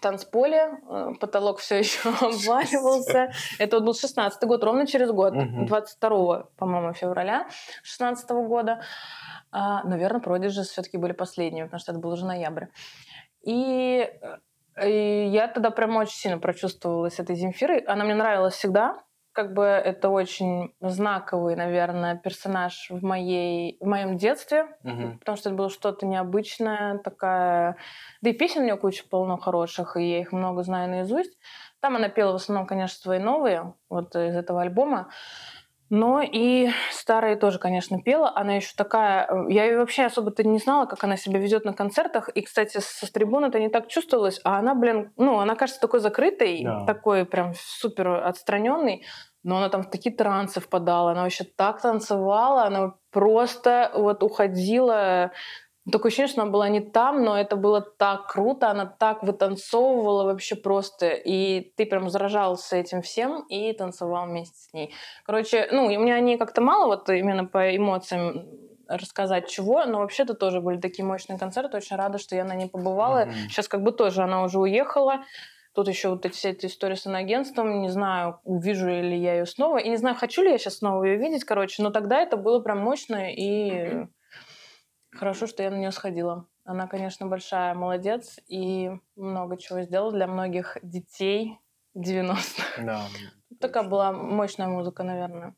[0.00, 3.30] Танцполе, э, потолок все еще обваливался.
[3.58, 7.48] Это был 16 год, ровно через год, 22, по-моему, февраля
[7.82, 8.80] 16 года.
[9.50, 12.66] А, наверное, Продиджи все-таки были последними, потому что это был уже ноябрь.
[13.42, 14.10] И,
[14.76, 17.78] э, и я тогда прям очень сильно прочувствовалась этой Земфирой.
[17.80, 19.02] Она мне нравилась всегда.
[19.38, 25.16] Как бы это очень знаковый, наверное, персонаж в, моей, в моем детстве, угу.
[25.20, 27.76] потому что это было что-то необычное, такая...
[28.20, 31.38] Да и песен у нее куча полно хороших, и я их много знаю наизусть.
[31.78, 35.08] Там она пела в основном, конечно, свои новые, вот из этого альбома.
[35.90, 38.32] Но и старые тоже, конечно, пела.
[38.34, 39.26] Она еще такая...
[39.26, 42.28] Э, я ее вообще особо-то не знала, как она себя ведет на концертах.
[42.30, 44.40] И, кстати, со трибуны это не так чувствовалось.
[44.44, 46.84] А она, блин, ну, она кажется такой закрытой, да.
[46.84, 49.04] такой прям супер отстраненный.
[49.42, 51.12] Но она там в такие трансы впадала.
[51.12, 52.64] Она вообще так танцевала.
[52.64, 55.32] Она просто вот уходила
[55.90, 60.24] Такое ощущение, что она была не там, но это было так круто, она так вытанцовывала
[60.24, 64.94] вообще просто, и ты прям заражался этим всем и танцевал вместе с ней.
[65.24, 68.46] Короче, ну, у меня не как-то мало вот именно по эмоциям
[68.88, 72.68] рассказать чего, но вообще-то тоже были такие мощные концерты, очень рада, что я на ней
[72.68, 73.26] побывала.
[73.26, 73.48] Mm-hmm.
[73.48, 75.24] Сейчас как бы тоже она уже уехала,
[75.74, 77.82] Тут еще вот эти, все эти истории с иноагентством.
[77.82, 79.78] Не знаю, увижу ли я ее снова.
[79.78, 81.84] И не знаю, хочу ли я сейчас снова ее видеть, короче.
[81.84, 84.08] Но тогда это было прям мощно и
[85.12, 86.46] хорошо, что я на нее сходила.
[86.64, 91.58] Она, конечно, большая молодец и много чего сделала для многих детей
[91.96, 92.82] 90-х.
[92.84, 93.06] Да.
[93.60, 95.54] Такая была мощная музыка, наверное.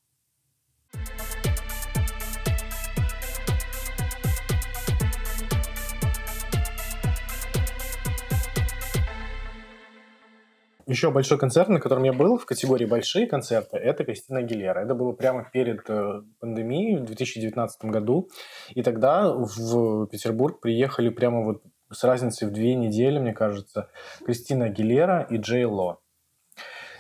[10.90, 14.80] Еще большой концерт, на котором я был в категории большие концерты, это Кристина Гилера.
[14.80, 18.28] Это было прямо перед э, пандемией в 2019 году.
[18.70, 23.88] И тогда в Петербург приехали прямо вот с разницей в две недели, мне кажется,
[24.26, 26.00] Кристина Гилера и Джей Ло.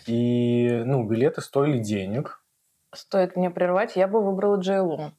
[0.06, 2.44] И, ну, билеты стоили денег.
[2.94, 5.14] Стоит мне прервать, я бы выбрала Джей Ло.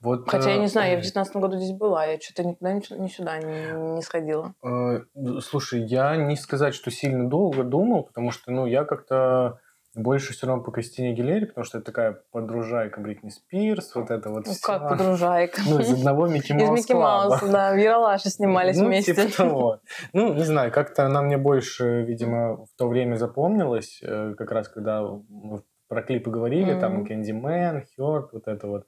[0.00, 3.08] Вот, Хотя я не знаю, я в 2019 году здесь была, я что-то никуда ни
[3.08, 4.54] сюда не, не сходила.
[4.64, 5.00] Э,
[5.40, 9.60] слушай, я не сказать, что сильно долго думал, потому что, ну, я как-то
[9.94, 14.30] больше все равно по Кристине Гилере, потому что это такая подружайка Бритни Спирс, вот это
[14.30, 15.60] вот Ну, как подружайка?
[15.66, 16.72] Ну, из одного Микки Мауса.
[16.72, 19.14] Из Микки Мауса, да, в Яралаше снимались ну, вместе.
[19.14, 19.80] типа того.
[20.12, 24.68] Ну, не знаю, как-то она мне больше, видимо, в то время запомнилась, э, как раз
[24.68, 26.80] когда мы про клипы говорили, mm-hmm.
[26.80, 28.86] там Candyman, Hurt, вот это вот.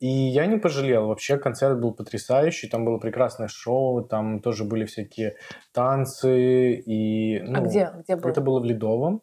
[0.00, 1.06] И я не пожалел.
[1.08, 2.68] Вообще концерт был потрясающий.
[2.68, 5.36] Там было прекрасное шоу, там тоже были всякие
[5.72, 6.74] танцы.
[6.74, 7.90] И, а ну, а где?
[8.02, 8.30] где было?
[8.30, 9.22] Это было в Ледовом.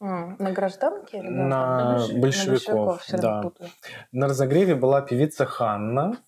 [0.00, 1.18] на гражданке?
[1.18, 2.98] Или на, на большевиков.
[2.98, 3.66] Большевиков да.
[4.12, 6.18] на разогреве была певица Ханна.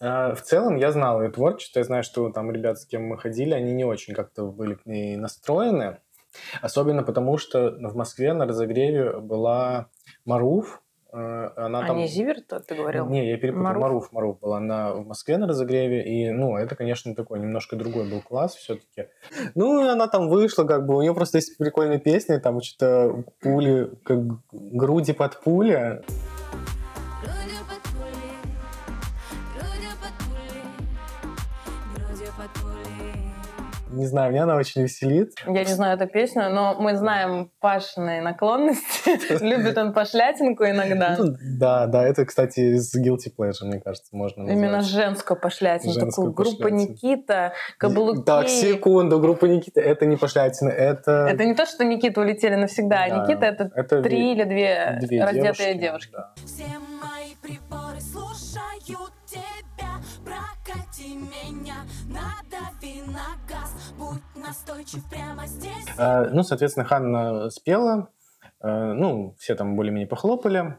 [0.00, 1.78] А, в целом я знал ее творчество.
[1.78, 4.84] Я знаю, что там ребят, с кем мы ходили, они не очень как-то были к
[4.84, 5.98] ней настроены.
[6.60, 9.88] Особенно потому, что в Москве на разогреве была
[10.24, 11.96] Маруф, Э, она а там...
[11.96, 13.06] не Зиверт, ты говорил?
[13.06, 13.64] Не, я перепутал.
[13.64, 13.82] Маруф.
[13.82, 16.04] Маруф, Маруф была на, в Москве на разогреве.
[16.04, 19.08] И, ну, это, конечно, такой немножко другой был класс все-таки.
[19.54, 23.24] Ну, и она там вышла, как бы, у нее просто есть прикольные песни, там что-то
[23.40, 24.18] пули, как
[24.52, 26.02] груди под пули.
[33.90, 35.32] Не знаю, меня она очень веселит.
[35.46, 39.42] Я не знаю эту песню, но мы знаем Пашиной наклонности.
[39.42, 41.16] Любит он пошлятинку иногда.
[41.18, 44.48] Ну, да, да, это, кстати, из Guilty Pleasure, мне кажется, можно.
[44.48, 45.94] Именно женскую пошлятину.
[45.94, 48.24] Такую группа Никита, каблуки.
[48.24, 51.26] Так, секунду, группа Никита, это не пошлятина, это...
[51.30, 56.14] Это не то, что Никита улетели навсегда, а Никита это, три или две, раздетые девушки.
[56.44, 56.64] Все
[57.00, 59.67] мои приборы слушают тебя,
[61.14, 61.76] меня,
[62.08, 65.86] надави на газ, будь настойчив прямо здесь.
[65.98, 68.08] А, ну, соответственно, Ханна спела,
[68.60, 70.76] а, ну, все там более-менее похлопали,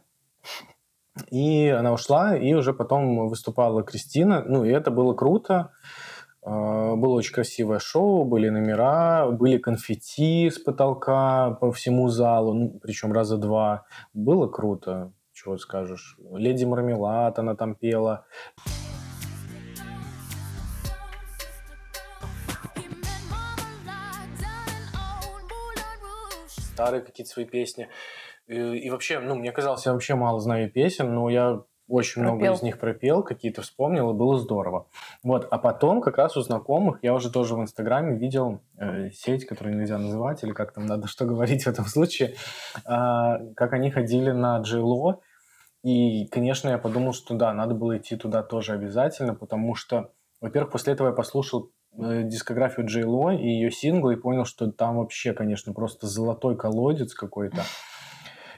[1.31, 5.71] и она ушла, и уже потом выступала Кристина, ну, и это было круто,
[6.41, 12.79] а, было очень красивое шоу, были номера, были конфетти с потолка по всему залу, ну,
[12.81, 13.85] причем раза два.
[14.13, 16.17] Было круто, чего скажешь.
[16.33, 18.25] Леди Мармелад она там пела.
[26.79, 27.89] Старые какие-то свои песни.
[28.47, 32.35] И, и вообще, ну, мне казалось, я вообще мало знаю песен, но я очень пропел.
[32.35, 34.87] много из них пропел, какие-то вспомнил, и было здорово.
[35.23, 39.45] Вот, а потом как раз у знакомых, я уже тоже в Инстаграме видел э, сеть,
[39.45, 43.89] которую нельзя называть, или как там надо что говорить в этом случае, э, как они
[43.91, 45.19] ходили на Джейло,
[45.83, 50.11] и, конечно, я подумал, что да, надо было идти туда тоже обязательно, потому что,
[50.41, 54.97] во-первых, после этого я послушал дискографию Джей Ло и ее синглы и понял, что там
[54.97, 57.63] вообще, конечно, просто золотой колодец какой-то.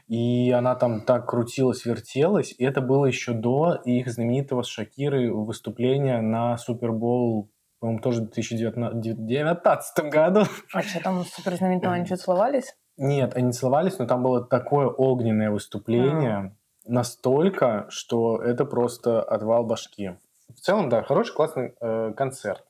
[0.07, 2.53] И она там так крутилась, вертелась.
[2.57, 7.49] И это было еще до их знаменитого с Шакирой выступления на Супербол
[7.81, 10.43] по-моему, тоже в 2019 году.
[10.71, 12.75] А что там супер знаменитого они что целовались?
[12.97, 16.51] Нет, они целовались, но там было такое огненное выступление, а.
[16.85, 20.11] настолько, что это просто отвал башки.
[20.49, 22.63] В целом, да, хороший, классный э, концерт.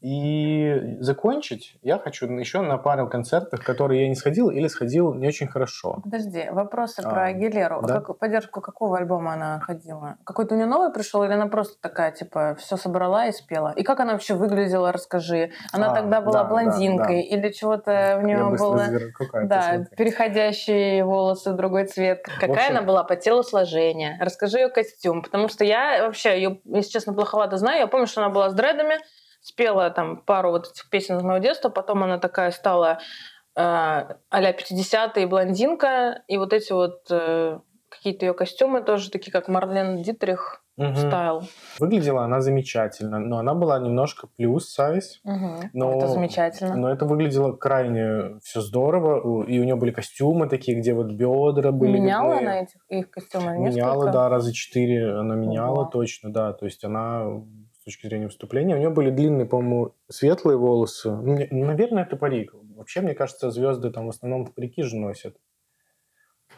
[0.00, 5.28] И закончить я хочу еще на пару концертах, которые я не сходил или сходил не
[5.28, 6.00] очень хорошо.
[6.02, 7.82] Подожди, вопросы про А, Агилеру.
[7.82, 8.00] да?
[8.00, 10.16] Как- поддержку какого альбома она ходила?
[10.24, 13.72] Какой-то у нее новый пришел или она просто такая, типа, все собрала и спела?
[13.76, 15.50] И как она вообще выглядела, расскажи.
[15.72, 17.36] Она А, тогда была да, да, блондинкой да.
[17.36, 18.84] или чего-то в нее было...
[19.44, 22.22] Да, переходящие волосы другой цвет.
[22.40, 24.16] Какая общем- она была по телосложению?
[24.20, 25.22] Расскажи ее костюм.
[25.22, 27.80] Потому что я вообще ее, если честно, плоховато знаю.
[27.80, 28.96] Я помню, что она была с дредами,
[29.40, 32.98] спела там пару вот этих песен из моего детства, потом она такая стала
[33.56, 39.48] э, а-ля 50-е блондинка, и вот эти вот э, какие-то ее костюмы тоже такие, как
[39.48, 40.94] Марлен Дитрих Мгм.
[40.96, 41.42] стайл.
[41.78, 45.20] Выглядела она замечательно, но она была немножко плюс сайз.
[45.24, 45.68] Мгм.
[45.74, 46.74] Но- Это замечательно.
[46.74, 49.44] Но это выглядело крайне все здорово.
[49.44, 52.48] И у нее были костюмы такие, где вот бедра были Меняла видны.
[52.48, 53.58] она этих, их костюмы?
[53.58, 54.12] Меняла, Несколько?
[54.12, 55.90] да, раза четыре она меняла Ого.
[55.90, 56.54] точно, да.
[56.54, 57.26] То есть она
[57.90, 61.10] точки зрения выступления, у нее были длинные, по-моему, светлые волосы.
[61.10, 62.54] Ну, мне- наверное, это парик.
[62.76, 65.36] Вообще, мне кажется, звезды там в основном парики же носят.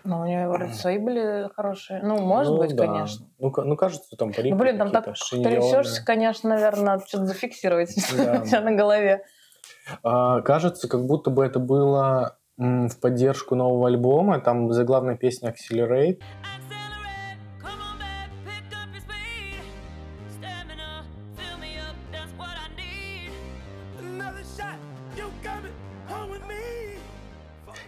[0.04, 2.02] Ну, у нее вроде свои были хорошие.
[2.02, 2.86] Ну, может Ну, быть, да.
[2.86, 3.26] конечно.
[3.38, 8.40] Ну, ну, кажется, там парики Ну, блин, там так трясешься, конечно, наверное, что-то зафиксировать Да.
[8.42, 9.24] у тебя на голове.
[10.02, 14.40] А, кажется, как будто бы это было в поддержку нового альбома.
[14.40, 15.52] Там заглавная песня.
[15.52, 16.20] Accelerate,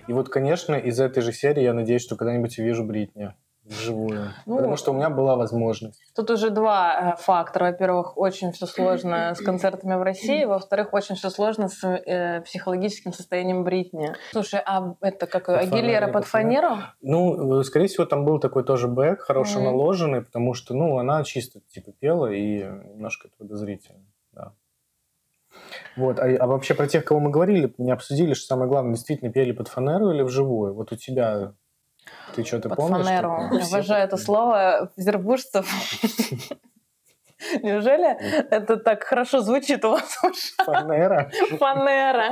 [0.07, 3.33] И вот, конечно, из этой же серии я надеюсь, что когда-нибудь увижу Бритни
[3.65, 4.31] вживую.
[4.47, 6.03] Ну, Потому что у меня была возможность.
[6.15, 7.67] Тут уже два э, фактора.
[7.67, 10.45] Во-первых, очень все сложно с концертами в России.
[10.45, 14.15] Во-вторых, очень все сложно с э, психологическим состоянием Бритни.
[14.33, 16.77] Слушай, а это как Под Агилера фонарем, под фанеру?
[17.01, 19.65] Ну, э, скорее всего, там был такой тоже бэк, хорошо Мгм.
[19.65, 24.01] наложенный, потому что, ну, она чисто, типа, пела, и немножко это подозрительно.
[25.97, 29.31] Вот, а, а вообще про тех, кого мы говорили, не обсудили, что самое главное, действительно
[29.33, 30.75] пели под фанеру или вживую?
[30.75, 31.53] Вот у тебя,
[32.35, 33.07] ты что-то Под помнишь?
[33.07, 33.31] фанеру.
[33.43, 33.61] такое?
[33.61, 35.67] Я обожаю это под- слово петербуржцев.
[37.63, 38.17] Неужели
[38.51, 40.67] это так хорошо звучит у вас в ушах?
[40.67, 41.31] Фанера?
[41.59, 42.31] Фанера.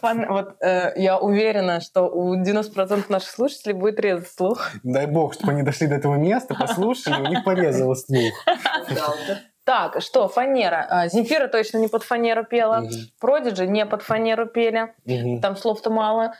[0.00, 4.70] Фан- Вот э, я уверена, что у 90% наших слушателей будет резать слух.
[4.84, 8.32] Дай бог, чтобы они дошли до этого места, послушали, у них порезало слух.
[9.64, 10.86] Так, что, фанера.
[10.90, 12.80] А, Земфира точно не под фанеру пела.
[12.80, 12.90] Мгм.
[13.20, 14.94] Продиджи не под фанеру пели.
[15.06, 15.40] Мгм.
[15.40, 16.34] Там слов-то мало.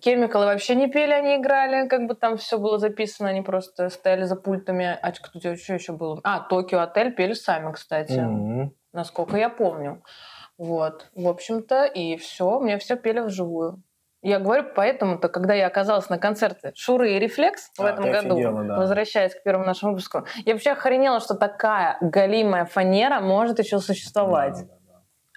[0.00, 1.86] Кемикалы вообще не пели, они играли.
[1.88, 4.98] Как бы там все было записано, они просто стояли за пультами.
[5.02, 6.20] А кто что еще было?
[6.24, 8.18] А, Токио Отель пели сами, кстати.
[8.18, 8.74] Мгм.
[8.92, 10.02] насколько я помню.
[10.56, 13.82] Вот, в общем-то, и все, мне все пели вживую.
[14.24, 18.34] Я говорю, поэтому-то, когда я оказалась на концерте Шуры и Рефлекс в А, этом году,
[18.36, 18.78] офигела, да.
[18.78, 24.54] возвращаясь к первому нашему выпуску, я вообще охренела, что такая галимая фанера может еще существовать.
[24.60, 24.76] Да, да,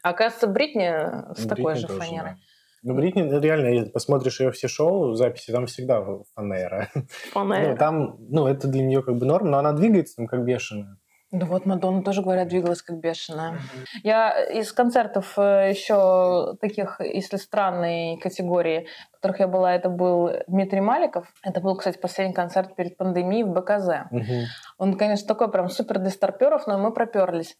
[0.03, 0.09] да.
[0.09, 0.89] Оказывается, Бритни
[1.35, 2.29] с Ну, такой Бритни же тоже, фанерой.
[2.31, 2.37] да.
[2.83, 6.87] Ну, Бритни, ну, реально, если посмотришь ее все шоу, записи, там всегда фанера.
[7.33, 7.71] Фанера.
[7.71, 10.95] Ну, там, ну, это для нее как бы норм, но она двигается там как бешеная.
[11.31, 13.59] Да вот Мадонна тоже, говорят, двигалась как бешеная.
[14.01, 20.31] Я из концертов э, еще таких, если странной категории, в которых я была, это был
[20.47, 21.27] Дмитрий Маликов.
[21.43, 24.09] Это был, кстати, последний концерт перед пандемией в БКЗ.
[24.09, 24.45] Мгм.
[24.77, 27.57] Он, конечно, такой прям супер для старперов, но мы проперлись.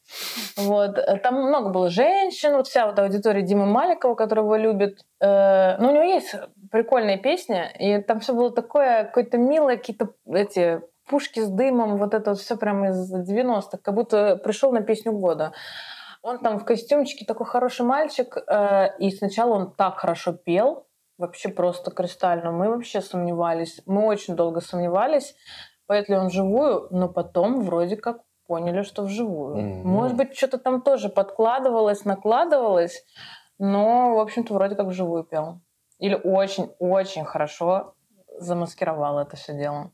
[0.56, 0.97] Вот.
[1.21, 4.99] Там много было женщин, вот вся вот аудитория Димы Маликова, которого его любит.
[5.19, 6.36] Э, Ну, у него есть
[6.71, 12.13] прикольные песни, и там все было такое, какое-то милое, какие-то эти пушки с дымом, вот
[12.13, 15.54] это вот все прямо из 90-х, как будто пришел на песню года.
[16.22, 21.50] Он там в костюмчике такой хороший мальчик, э, и сначала он так хорошо пел, вообще
[21.50, 22.52] просто кристально.
[22.52, 25.36] Мы вообще сомневались, мы очень долго сомневались,
[25.86, 29.58] поет ли он вживую, но потом вроде как поняли, что вживую.
[29.58, 29.89] Мгм.
[29.89, 33.04] Может быть, что-то там тоже подкладывалось, накладывалось,
[33.60, 35.62] но, в общем-то, вроде как вживую пел.
[36.00, 37.96] Или очень-очень хорошо
[38.39, 39.91] замаскировал это все дело.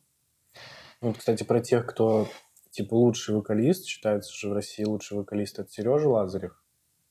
[1.03, 2.29] Ну, Вот, кстати, про тех, кто
[2.71, 6.63] типа лучший вокалист, считается же в России лучший вокалист, это Сережа Лазарев.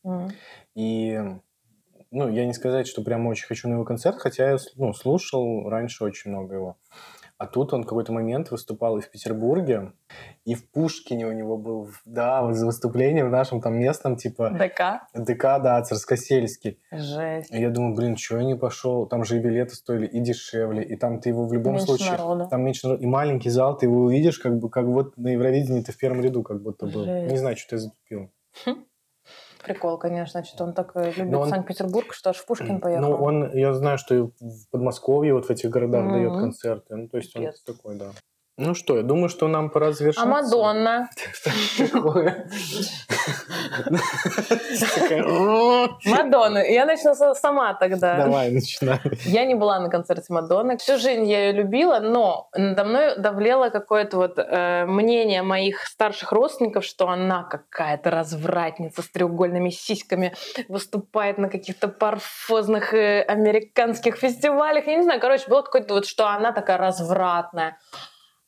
[0.03, 0.31] М.
[0.75, 1.21] И,
[2.11, 5.69] ну, я не сказать, что прям очень хочу на его концерт, хотя я ну, слушал
[5.69, 6.79] раньше очень много его.
[7.43, 9.95] А тут он в какой-то момент выступал и в Петербурге,
[10.45, 15.09] и в Пушкине у него был, да, выступление в нашем там местном, типа, ДК?
[15.13, 16.79] ДК, да, Царскосельский.
[16.93, 17.53] Жесть.
[17.53, 19.07] И я думаю, блин, что я не пошел?
[19.07, 22.13] Там же и билеты стоили и дешевле, и там ты его в любом Меньше случае...
[22.13, 22.47] народу.
[22.49, 23.03] Там меньше народу.
[23.03, 26.23] И маленький зал, ты его увидишь, как бы, как вот на Евровидении ты в первом
[26.23, 27.05] ряду как будто был.
[27.07, 27.33] Жесть.
[27.33, 28.31] Не знаю, что я затупил.
[29.65, 33.11] Прикол, конечно, что он так э, любит он- Санкт-Петербург, что аж в Пушкин поехал.
[33.11, 36.13] Ну, он, я знаю, что и в Подмосковье, вот в этих городах Мгм.
[36.13, 36.97] дает концерты.
[36.97, 37.63] Ну, то есть он Пипец.
[37.63, 38.11] такой, да.
[38.59, 40.25] Ну что, я думаю, что нам пора завершать.
[40.25, 41.09] А Мадонна?
[46.05, 46.59] Мадонна.
[46.59, 48.19] Я начну сама тогда.
[48.19, 49.01] Давай, начинай.
[49.25, 50.77] Я не была на концерте Мадонны.
[50.77, 56.31] Всю жизнь я ее любила, но надо мной давлело какое-то вот э, мнение моих старших
[56.31, 60.35] родственников, что она какая-то развратница с треугольными сиськами,
[60.69, 64.87] выступает на каких-то парфозных э, американских фестивалях.
[64.87, 67.79] Я не знаю, короче, было какое-то вот, что она такая развратная.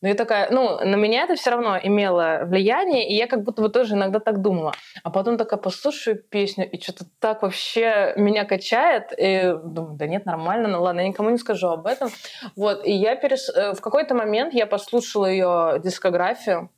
[0.04, 3.62] Ну, я такая, ну, на меня это все равно имело влияние, и я как будто
[3.62, 4.74] бы тоже иногда так думала.
[5.02, 10.26] А потом такая послушаю песню, и что-то так вообще меня качает, и думаю, да нет,
[10.26, 12.10] нормально, ну ладно, я никому не скажу об этом.
[12.54, 13.48] Вот, и я перес...
[13.48, 16.68] э, в какой-то момент я послушала ее дискографию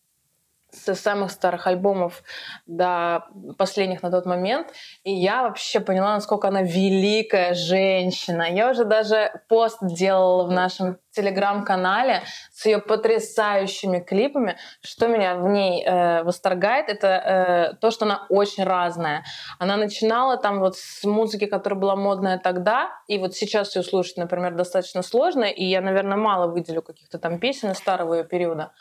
[0.71, 2.23] с самых старых альбомов
[2.67, 3.27] до
[3.59, 4.69] последних на тот момент,
[5.03, 8.43] и я вообще поняла, насколько она великая женщина.
[8.43, 14.57] Я уже даже пост делала в нашем телеграм-канале с ее потрясающими клипами.
[14.83, 19.25] Что меня в ней э, восторгает, это э, то, что она очень разная.
[19.59, 24.17] Она начинала там вот с музыки, которая была модная тогда, и вот сейчас ее слушать,
[24.17, 28.73] например, достаточно сложно, и я, наверное, мало выделю каких-то там песен из старого ее периода.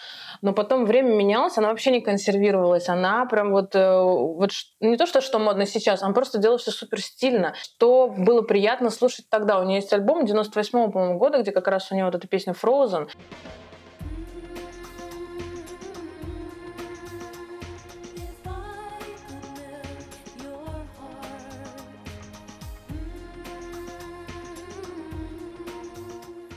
[0.41, 5.05] Но потом время менялось, она вообще не консервировалась, она прям вот, э, вот не то,
[5.05, 9.59] что что модно сейчас, она просто делала все супер стильно, что было приятно слушать тогда.
[9.59, 12.53] У нее есть альбом 98 по-моему, года, где как раз у нее вот эта песня
[12.53, 13.09] Frozen.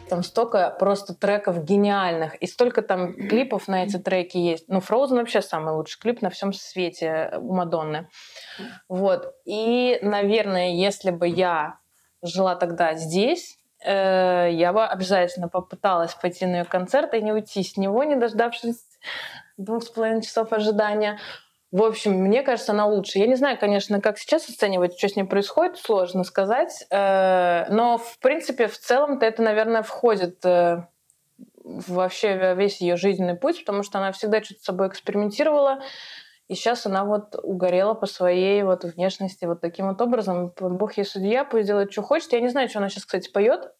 [0.09, 4.67] Там столько просто треков гениальных, и столько там клипов на эти треки есть.
[4.67, 8.09] Ну, Frozen вообще самый лучший клип на всем свете у Мадонны.
[8.89, 9.35] Вот.
[9.45, 11.79] И, наверное, если бы я
[12.23, 17.77] жила тогда здесь, я бы обязательно попыталась пойти на ее концерт и не уйти с
[17.77, 18.83] него, не дождавшись
[19.57, 21.19] двух с половиной часов ожидания.
[21.71, 23.19] В общем, мне кажется, она лучше.
[23.19, 26.87] Я не знаю, конечно, как сейчас оценивать, что с ней происходит, сложно сказать.
[26.91, 30.85] Э, Но, в принципе, в целом-то это, наверное, входит э,
[31.65, 35.83] вообще во весь ее жизненный путь, потому что она всегда что-то с собой экспериментировала.
[36.49, 40.53] И сейчас она вот угорела по своей вот внешности вот таким вот образом.
[40.59, 42.33] Бог ей судья, пусть делает, что хочет.
[42.33, 43.71] Я не знаю, что она сейчас, кстати, поет.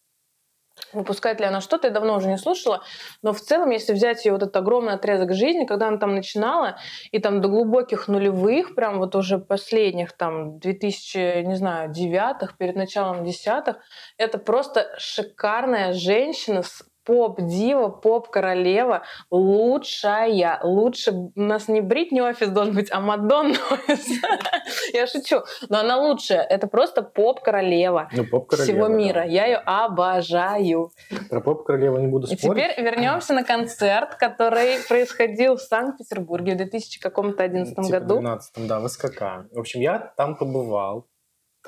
[0.93, 2.83] Выпускает ли она что-то, я давно уже не слушала.
[3.21, 6.77] Но в целом, если взять ее вот этот огромный отрезок жизни, когда она там начинала,
[7.11, 12.75] и там до глубоких нулевых, прям вот уже последних там 2000, не знаю, девятых, перед
[12.75, 13.77] началом десятых,
[14.17, 20.59] это просто шикарная женщина с поп-дива, поп-королева, лучшая.
[20.63, 24.05] Лучше у нас не Бритни офис должен быть, а Мадонна офис.
[24.93, 25.41] Я шучу.
[25.69, 26.41] Но она лучшая.
[26.41, 28.93] Это просто поп-королева Ну, поп-королева, всего да.
[28.93, 29.25] мира.
[29.25, 30.91] Я ее обожаю.
[31.29, 32.63] Про поп-королеву не буду И спорить.
[32.63, 38.15] теперь вернемся на концерт, который происходил в Санкт-Петербурге в 2000 каком-то 11 Типа году.
[38.19, 39.21] 12 да, в СКК.
[39.51, 41.07] В общем, я там побывал,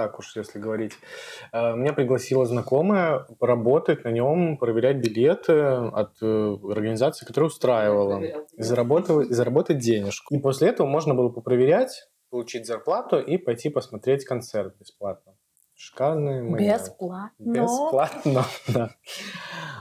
[0.02, 0.94] так уж если говорить.
[1.54, 8.64] Э, Меня пригласила знакомая поработать на нем, проверять билеты от э, организации, которая устраивала, и
[8.64, 10.34] заработать, и заработать денежку.
[10.34, 15.34] И после этого можно было попроверять, получить зарплату и пойти посмотреть концерт бесплатно.
[15.84, 16.80] Шикарный момент.
[16.80, 17.54] Бесплатно.
[17.54, 18.90] Бесплатно, да.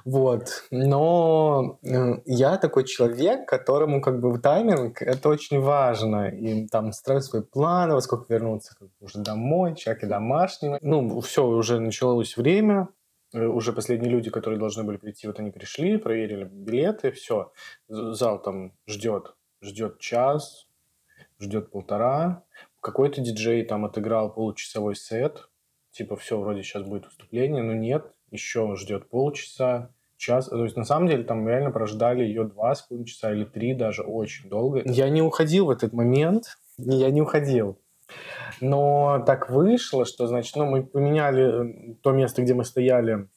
[0.06, 0.64] Вот.
[0.70, 6.28] Но э, я такой человек, которому как бы тайминг это очень важно.
[6.28, 10.78] И там строить свои планы, во сколько вернуться как бы, уже домой, человек и домашний.
[10.80, 12.88] Ну, все, уже началось время.
[13.34, 17.52] Э, Уже последние люди, которые должны были прийти, вот они пришли, проверили билеты, все.
[17.88, 20.66] Зал там ждет, ждет час,
[21.38, 22.42] ждет полтора.
[22.80, 25.49] Какой-то диджей там отыграл получасовой сет.
[25.90, 30.48] Типа, все, вроде сейчас будет выступление, но нет, еще ждет полчаса, час.
[30.48, 33.74] То есть, на самом деле, там реально прождали ее два с половиной часа или три
[33.74, 34.82] даже, очень долго.
[34.84, 37.80] Я не уходил в этот момент, я не уходил.
[38.60, 43.28] Но так вышло, что, значит, ну, мы поменяли э, то место, где мы стояли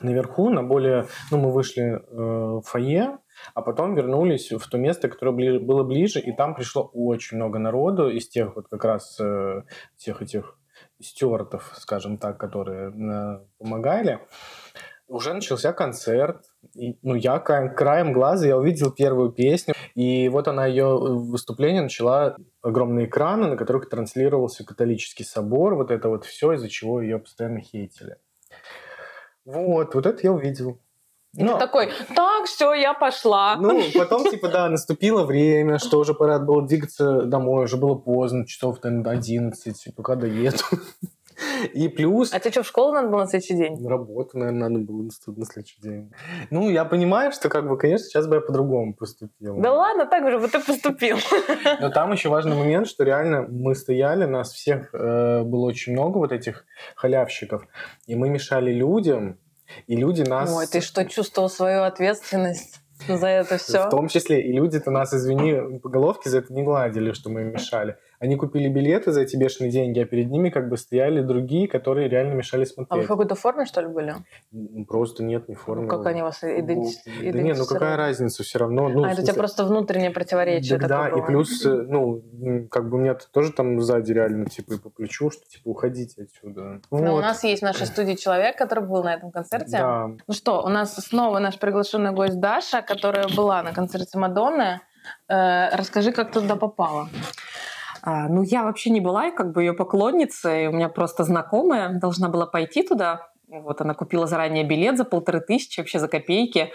[0.00, 1.06] наверху, на более...
[1.30, 3.18] Ну, мы вышли э, в фойе,
[3.54, 7.58] а потом вернулись в то место, которое бли- было ближе, и там пришло очень много
[7.58, 9.62] народу из тех вот как раз э,
[9.96, 10.58] тех этих
[11.00, 14.20] стюартов, скажем так, которые э, помогали.
[15.08, 16.44] Уже начался концерт.
[16.74, 21.82] И, ну, я ка- краем глаза я увидел первую песню, и вот она ее выступление
[21.82, 27.18] начала огромные экраны, на которых транслировался католический собор, вот это вот все, из-за чего ее
[27.18, 28.18] постоянно хейтили.
[29.44, 30.80] Вот, вот это я увидел.
[31.36, 33.56] И Но- ты такой, так, все, я пошла.
[33.56, 38.46] ну, потом, типа, да, наступило время, что уже пора было двигаться домой, уже было поздно,
[38.46, 40.64] часов, до 11, пока доеду.
[41.72, 42.32] И плюс...
[42.32, 43.86] А тебе что, в школу надо было на следующий день?
[43.86, 46.12] Работу, наверное, надо было на следующий день.
[46.50, 49.56] Ну, я понимаю, что, как бы, конечно, сейчас бы я по-другому поступил.
[49.58, 51.18] Да ладно, так же, вот ты поступил.
[51.80, 56.18] Но там еще важный момент, что реально мы стояли, нас всех э, было очень много
[56.18, 56.64] вот этих
[56.96, 57.66] халявщиков,
[58.06, 59.38] и мы мешали людям,
[59.86, 60.52] и люди нас...
[60.52, 63.86] Ой, ты что, чувствовал свою ответственность за это все?
[63.86, 67.42] В том числе, и люди-то нас, извини, по головке за это не гладили, что мы
[67.42, 67.96] им мешали.
[68.20, 72.06] Они купили билеты за эти бешеные деньги, а перед ними как бы стояли другие, которые
[72.10, 73.04] реально мешали А вы смотреть.
[73.06, 74.14] в какой-то форме, что ли, были?
[74.52, 75.88] Ну, Просто нет, не формы.
[75.88, 77.96] Как они вас иденти- Да нет, ну какая идентифицировали?
[77.96, 78.88] разница, все равно.
[78.90, 82.22] Ну, а, это у тебя просто внутреннее противоречие Так да, и плюс, э, ну,
[82.70, 86.82] как бы мне тоже там сзади реально, типа, и по плечу, что, типа, уходите отсюда.
[86.90, 87.22] Но у Вот.
[87.22, 89.78] нас есть в нашей студии человек, который был на этом концерте.
[89.78, 94.82] Да, Ну что, у нас снова наш приглашенный гость Даша, которая была на концерте Мадонны.
[95.28, 97.08] Э, расскажи, как ты туда попала.
[98.02, 100.68] А, ну, я вообще не была как бы ее поклонницей.
[100.68, 103.28] У меня просто знакомая должна была пойти туда.
[103.48, 106.72] Вот она купила заранее билет за полторы тысячи, вообще за копейки.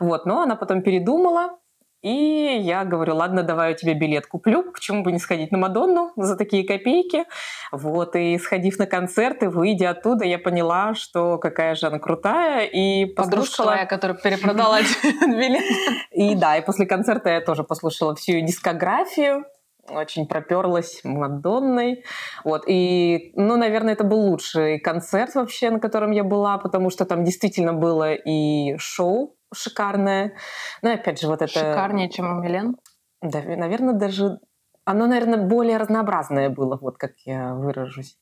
[0.00, 1.58] Вот, но она потом передумала.
[2.04, 6.12] И я говорю, ладно, давай я тебе билет куплю, почему бы не сходить на Мадонну
[6.16, 7.24] за такие копейки.
[7.72, 12.66] Вот, и сходив на концерт и выйдя оттуда, я поняла, что какая же она крутая.
[12.66, 13.72] И Подружка послушала...
[13.72, 14.80] твоя, которая перепродала
[15.22, 15.64] билет.
[16.10, 19.46] И да, и после концерта я тоже послушала всю ее дискографию,
[19.88, 22.04] очень проперлась Мадонной.
[22.44, 22.64] Вот.
[22.66, 27.24] И, ну, наверное, это был лучший концерт вообще, на котором я была, потому что там
[27.24, 30.34] действительно было и шоу шикарное.
[30.82, 31.48] Ну, опять же, вот это...
[31.48, 32.76] Шикарнее, чем у Милен.
[33.22, 34.38] Да, наверное, даже...
[34.86, 38.18] Оно, наверное, более разнообразное было, вот как я выражусь.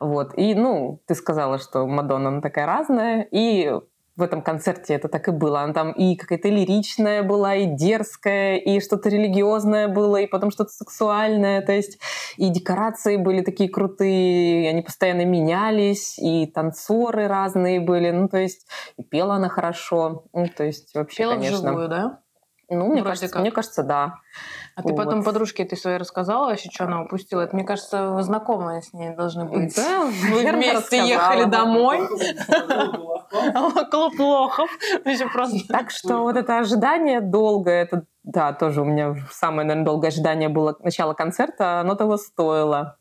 [0.00, 0.36] Вот.
[0.36, 3.28] И, ну, ты сказала, что Мадонна, она такая разная.
[3.30, 3.72] И
[4.14, 5.62] в этом концерте это так и было.
[5.62, 10.70] Она там и какая-то лиричная была, и дерзкая, и что-то религиозное было, и потом что-то
[10.70, 11.62] сексуальное.
[11.62, 11.98] То есть
[12.36, 18.10] и декорации были такие крутые, и они постоянно менялись, и танцоры разные были.
[18.10, 18.66] Ну, то есть
[18.98, 20.24] и пела она хорошо.
[20.32, 21.58] Ну, то есть вообще, Пела конечно...
[21.70, 22.18] вживую, да?
[22.68, 23.40] Ну, мне Вроде кажется, как.
[23.40, 24.14] мне кажется, да.
[24.74, 27.42] А ты потом подружке ты своей рассказала вообще, что она упустила?
[27.42, 29.76] Это, мне кажется, вы знакомые с ней должны быть.
[29.76, 32.08] Да, Вы вместе ехали домой.
[33.90, 34.70] Клуб Лохов.
[35.68, 40.48] Так что вот это ожидание долгое, это, да, тоже у меня самое, наверное, долгое ожидание
[40.48, 42.96] было начала концерта, оно того стоило.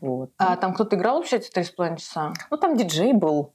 [0.00, 0.30] Вот.
[0.38, 2.32] А там кто-то играл вообще эти три с половиной часа?
[2.50, 3.54] Ну, там диджей был.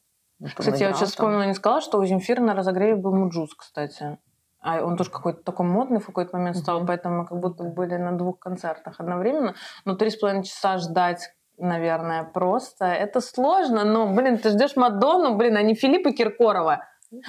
[0.55, 4.17] Кстати, я вот сейчас вспомнила, не сказала, что у Земфира на разогреве был Mujuice, кстати.
[4.61, 6.87] А он тоже какой-то такой модный в какой-то момент стал, Мгм.
[6.87, 9.55] поэтому мы как будто были на двух концертах одновременно.
[9.85, 12.85] Но три с половиной часа ждать, наверное, просто.
[12.85, 16.83] Это сложно, но, блин, ты ждешь Мадонну, блин, а не Филиппа Киркорова.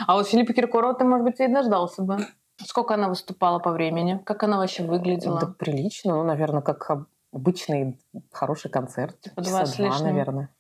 [0.06, 2.18] А вот Филиппа Киркорова ты, может быть, и дождался бы.
[2.62, 4.20] Сколько она выступала по времени?
[4.26, 5.40] Как она вообще выглядела?
[5.40, 7.98] Да, прилично, ну, наверное, как об- обычный
[8.32, 9.18] хороший концерт.
[9.20, 10.06] Типа два с лишним.
[10.08, 10.50] наверное.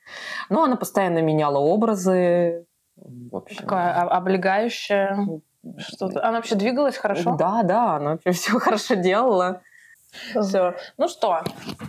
[0.48, 2.64] Ну, она постоянно меняла образы.
[2.96, 3.56] В общем.
[3.64, 5.18] Такая облегающая.
[5.78, 6.24] Что-то.
[6.24, 7.36] Она вообще двигалась хорошо?
[7.36, 9.62] Да, да, она вообще все хорошо делала.
[10.42, 10.74] Все.
[10.98, 11.44] Ну что,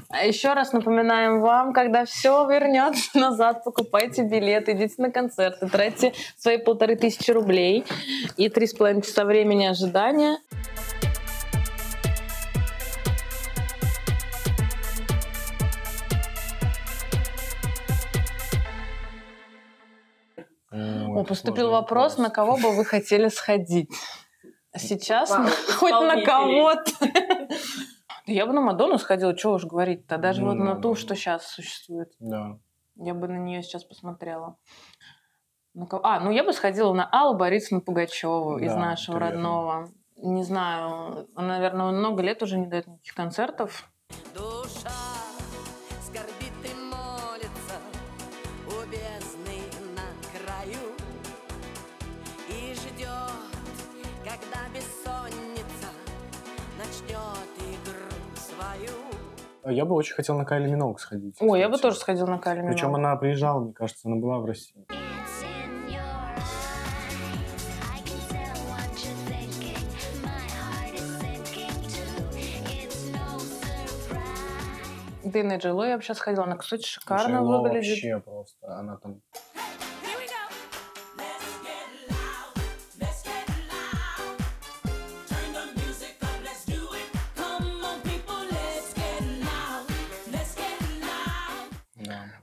[0.09, 6.13] а еще раз напоминаем вам, когда все вернется назад, покупайте билеты, идите на концерты, тратьте
[6.37, 7.83] свои полторы тысячи рублей
[8.37, 10.37] и три с половиной часа времени ожидания.
[21.19, 23.89] О, поступил вопрос, на кого бы вы хотели сходить.
[24.75, 25.47] Сейчас Вау,
[25.79, 26.91] хоть на кого-то.
[28.27, 30.17] Да Я бы на Мадонну сходила, чего уж говорить-то.
[30.17, 32.11] Даже Ну, вот на ту, что сейчас существует.
[32.19, 32.59] Да.
[32.95, 34.57] Я бы на нее сейчас посмотрела.
[35.73, 39.25] На кого- А, ну я бы сходила на Аллу Борисовну Пугачеву из Да, нашего это
[39.25, 39.35] верно.
[39.35, 39.89] родного.
[40.17, 43.89] Не знаю, она, наверное, много лет уже не дает никаких концертов.
[44.35, 44.91] Душа
[59.65, 61.35] Я бы очень хотел на Кайли Миноуг сходить.
[61.39, 62.97] Ой, я бы тоже сходила на Кайли Причем Миноуг.
[62.97, 64.85] она приезжала, мне кажется, она была в России.
[75.23, 76.43] Дына Джило я бы сейчас ходила.
[76.43, 77.89] Она, кстати, шикарно Джей-Ло выглядит.
[77.89, 78.77] вообще просто.
[78.77, 79.21] Она там...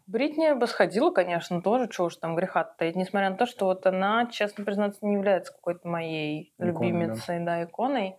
[0.08, 3.84] Бритни бы сходила, конечно, тоже, что уж там греха таить, несмотря на то, что вот
[3.86, 8.16] она, честно признаться, не является какой-то моей Икона, любимицей, да, да иконой.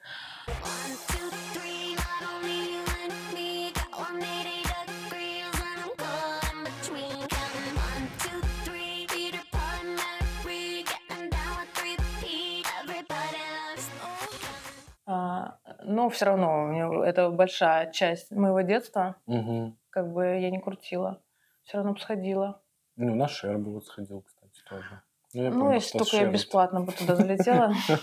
[15.08, 19.16] А, но все равно это большая часть моего детства.
[19.26, 19.74] Угу.
[19.90, 21.20] Как бы я не крутила.
[21.64, 22.62] Все равно бы сходила.
[22.96, 25.02] Ну, на Шер бы вот сходил, кстати, тоже.
[25.34, 27.74] я ну, помню, если только я вот- бесплатно бы туда залетела.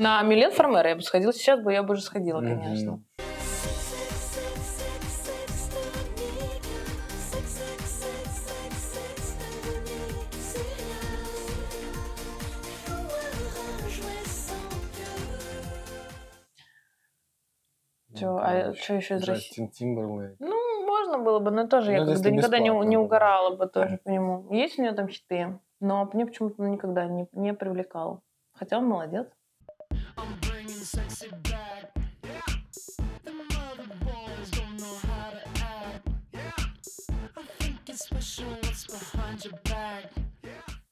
[0.00, 1.30] На Милен Фармера я бы сходила.
[1.30, 3.04] Сейчас бы я бы уже сходила, конечно.
[18.74, 19.48] Чё еще из России?
[19.48, 20.36] Джастин Тимберлейк.
[20.38, 23.66] Ну, можно было бы, но тоже я Ну, как-то если никогда не, не угорала бы
[23.66, 24.46] тоже по нему.
[24.50, 28.22] Есть у него там хиты, но мне почему-то никогда не, не привлекал.
[28.52, 29.26] Хотя он молодец.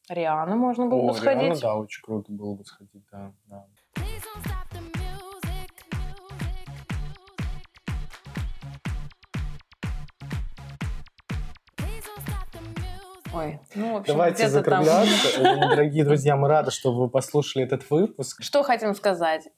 [0.08, 1.60] Риана можно было бы О, Риhanna, сходить.
[1.60, 3.32] да, очень круто было бы сходить, да.
[3.46, 3.66] да.
[13.38, 14.84] Ой, ну, в общем, Давайте где-то там.
[14.84, 15.28] закругляться.
[15.40, 18.42] Э, Дорогие друзья, мы рады, что вы послушали этот выпуск.
[18.42, 19.48] Что хотим сказать?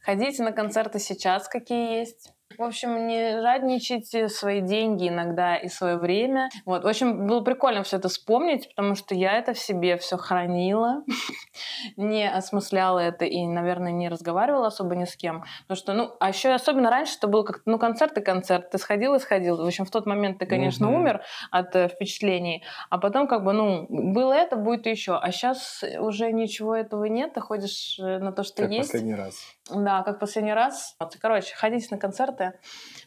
[0.00, 2.32] Ходите на концерты сейчас, какие есть.
[2.58, 6.48] В общем, не жадничайте свои деньги иногда и свое время.
[6.64, 6.84] Вот.
[6.84, 11.02] В общем, было прикольно все это вспомнить, потому что я это в себе все хранила,
[11.96, 15.44] не осмысляла это и, наверное, не разговаривала особо ни с кем.
[15.62, 18.70] Потому что, ну, а еще особенно раньше это было как ну, концерт и концерт.
[18.70, 19.56] Ты сходил и сходил.
[19.56, 20.96] В общем, в тот момент ты, конечно, Мгм.
[21.00, 25.16] умер от э, впечатлений, а потом как бы, ну, было это, будет еще.
[25.16, 28.90] А сейчас уже ничего этого нет, ты ходишь э, на то, что Как есть.
[28.90, 29.34] последний раз.
[29.70, 30.96] Да, как последний раз.
[30.98, 31.98] Вот, короче, ходите на
[32.42, 32.58] концерты,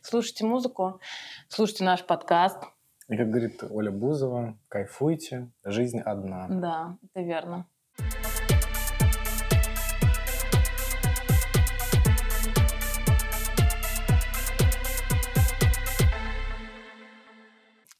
[0.01, 0.99] слушайте музыку,
[1.47, 2.57] слушайте наш подкаст.
[3.07, 6.47] И как говорит Оля Бузова, кайфуйте, жизнь одна.
[6.49, 7.67] Да, это верно.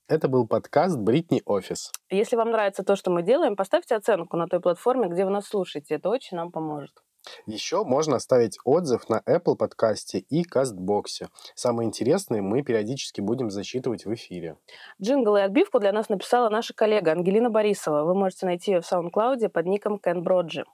[0.07, 1.91] Это был подкаст Бритни Офис.
[2.11, 5.47] Если вам нравится то, что мы делаем, поставьте оценку на той платформе, где вы нас
[5.47, 5.95] слушаете.
[5.95, 7.01] Это очень нам поможет.
[7.47, 11.29] Еще можно оставить отзыв на Apple подкасте и Castbox е.
[11.55, 14.57] Самые интересные мы периодически будем зачитывать в эфире.
[15.01, 18.03] Джингл и отбивку для нас написала наша коллега Ангелина Борисова.
[18.03, 20.65] Вы можете найти ее в SoundCloud под ником Кен Броджи.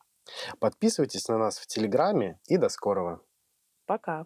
[0.60, 3.22] Подписывайтесь на нас в Телеграме и до скорого.
[3.86, 4.26] Пока.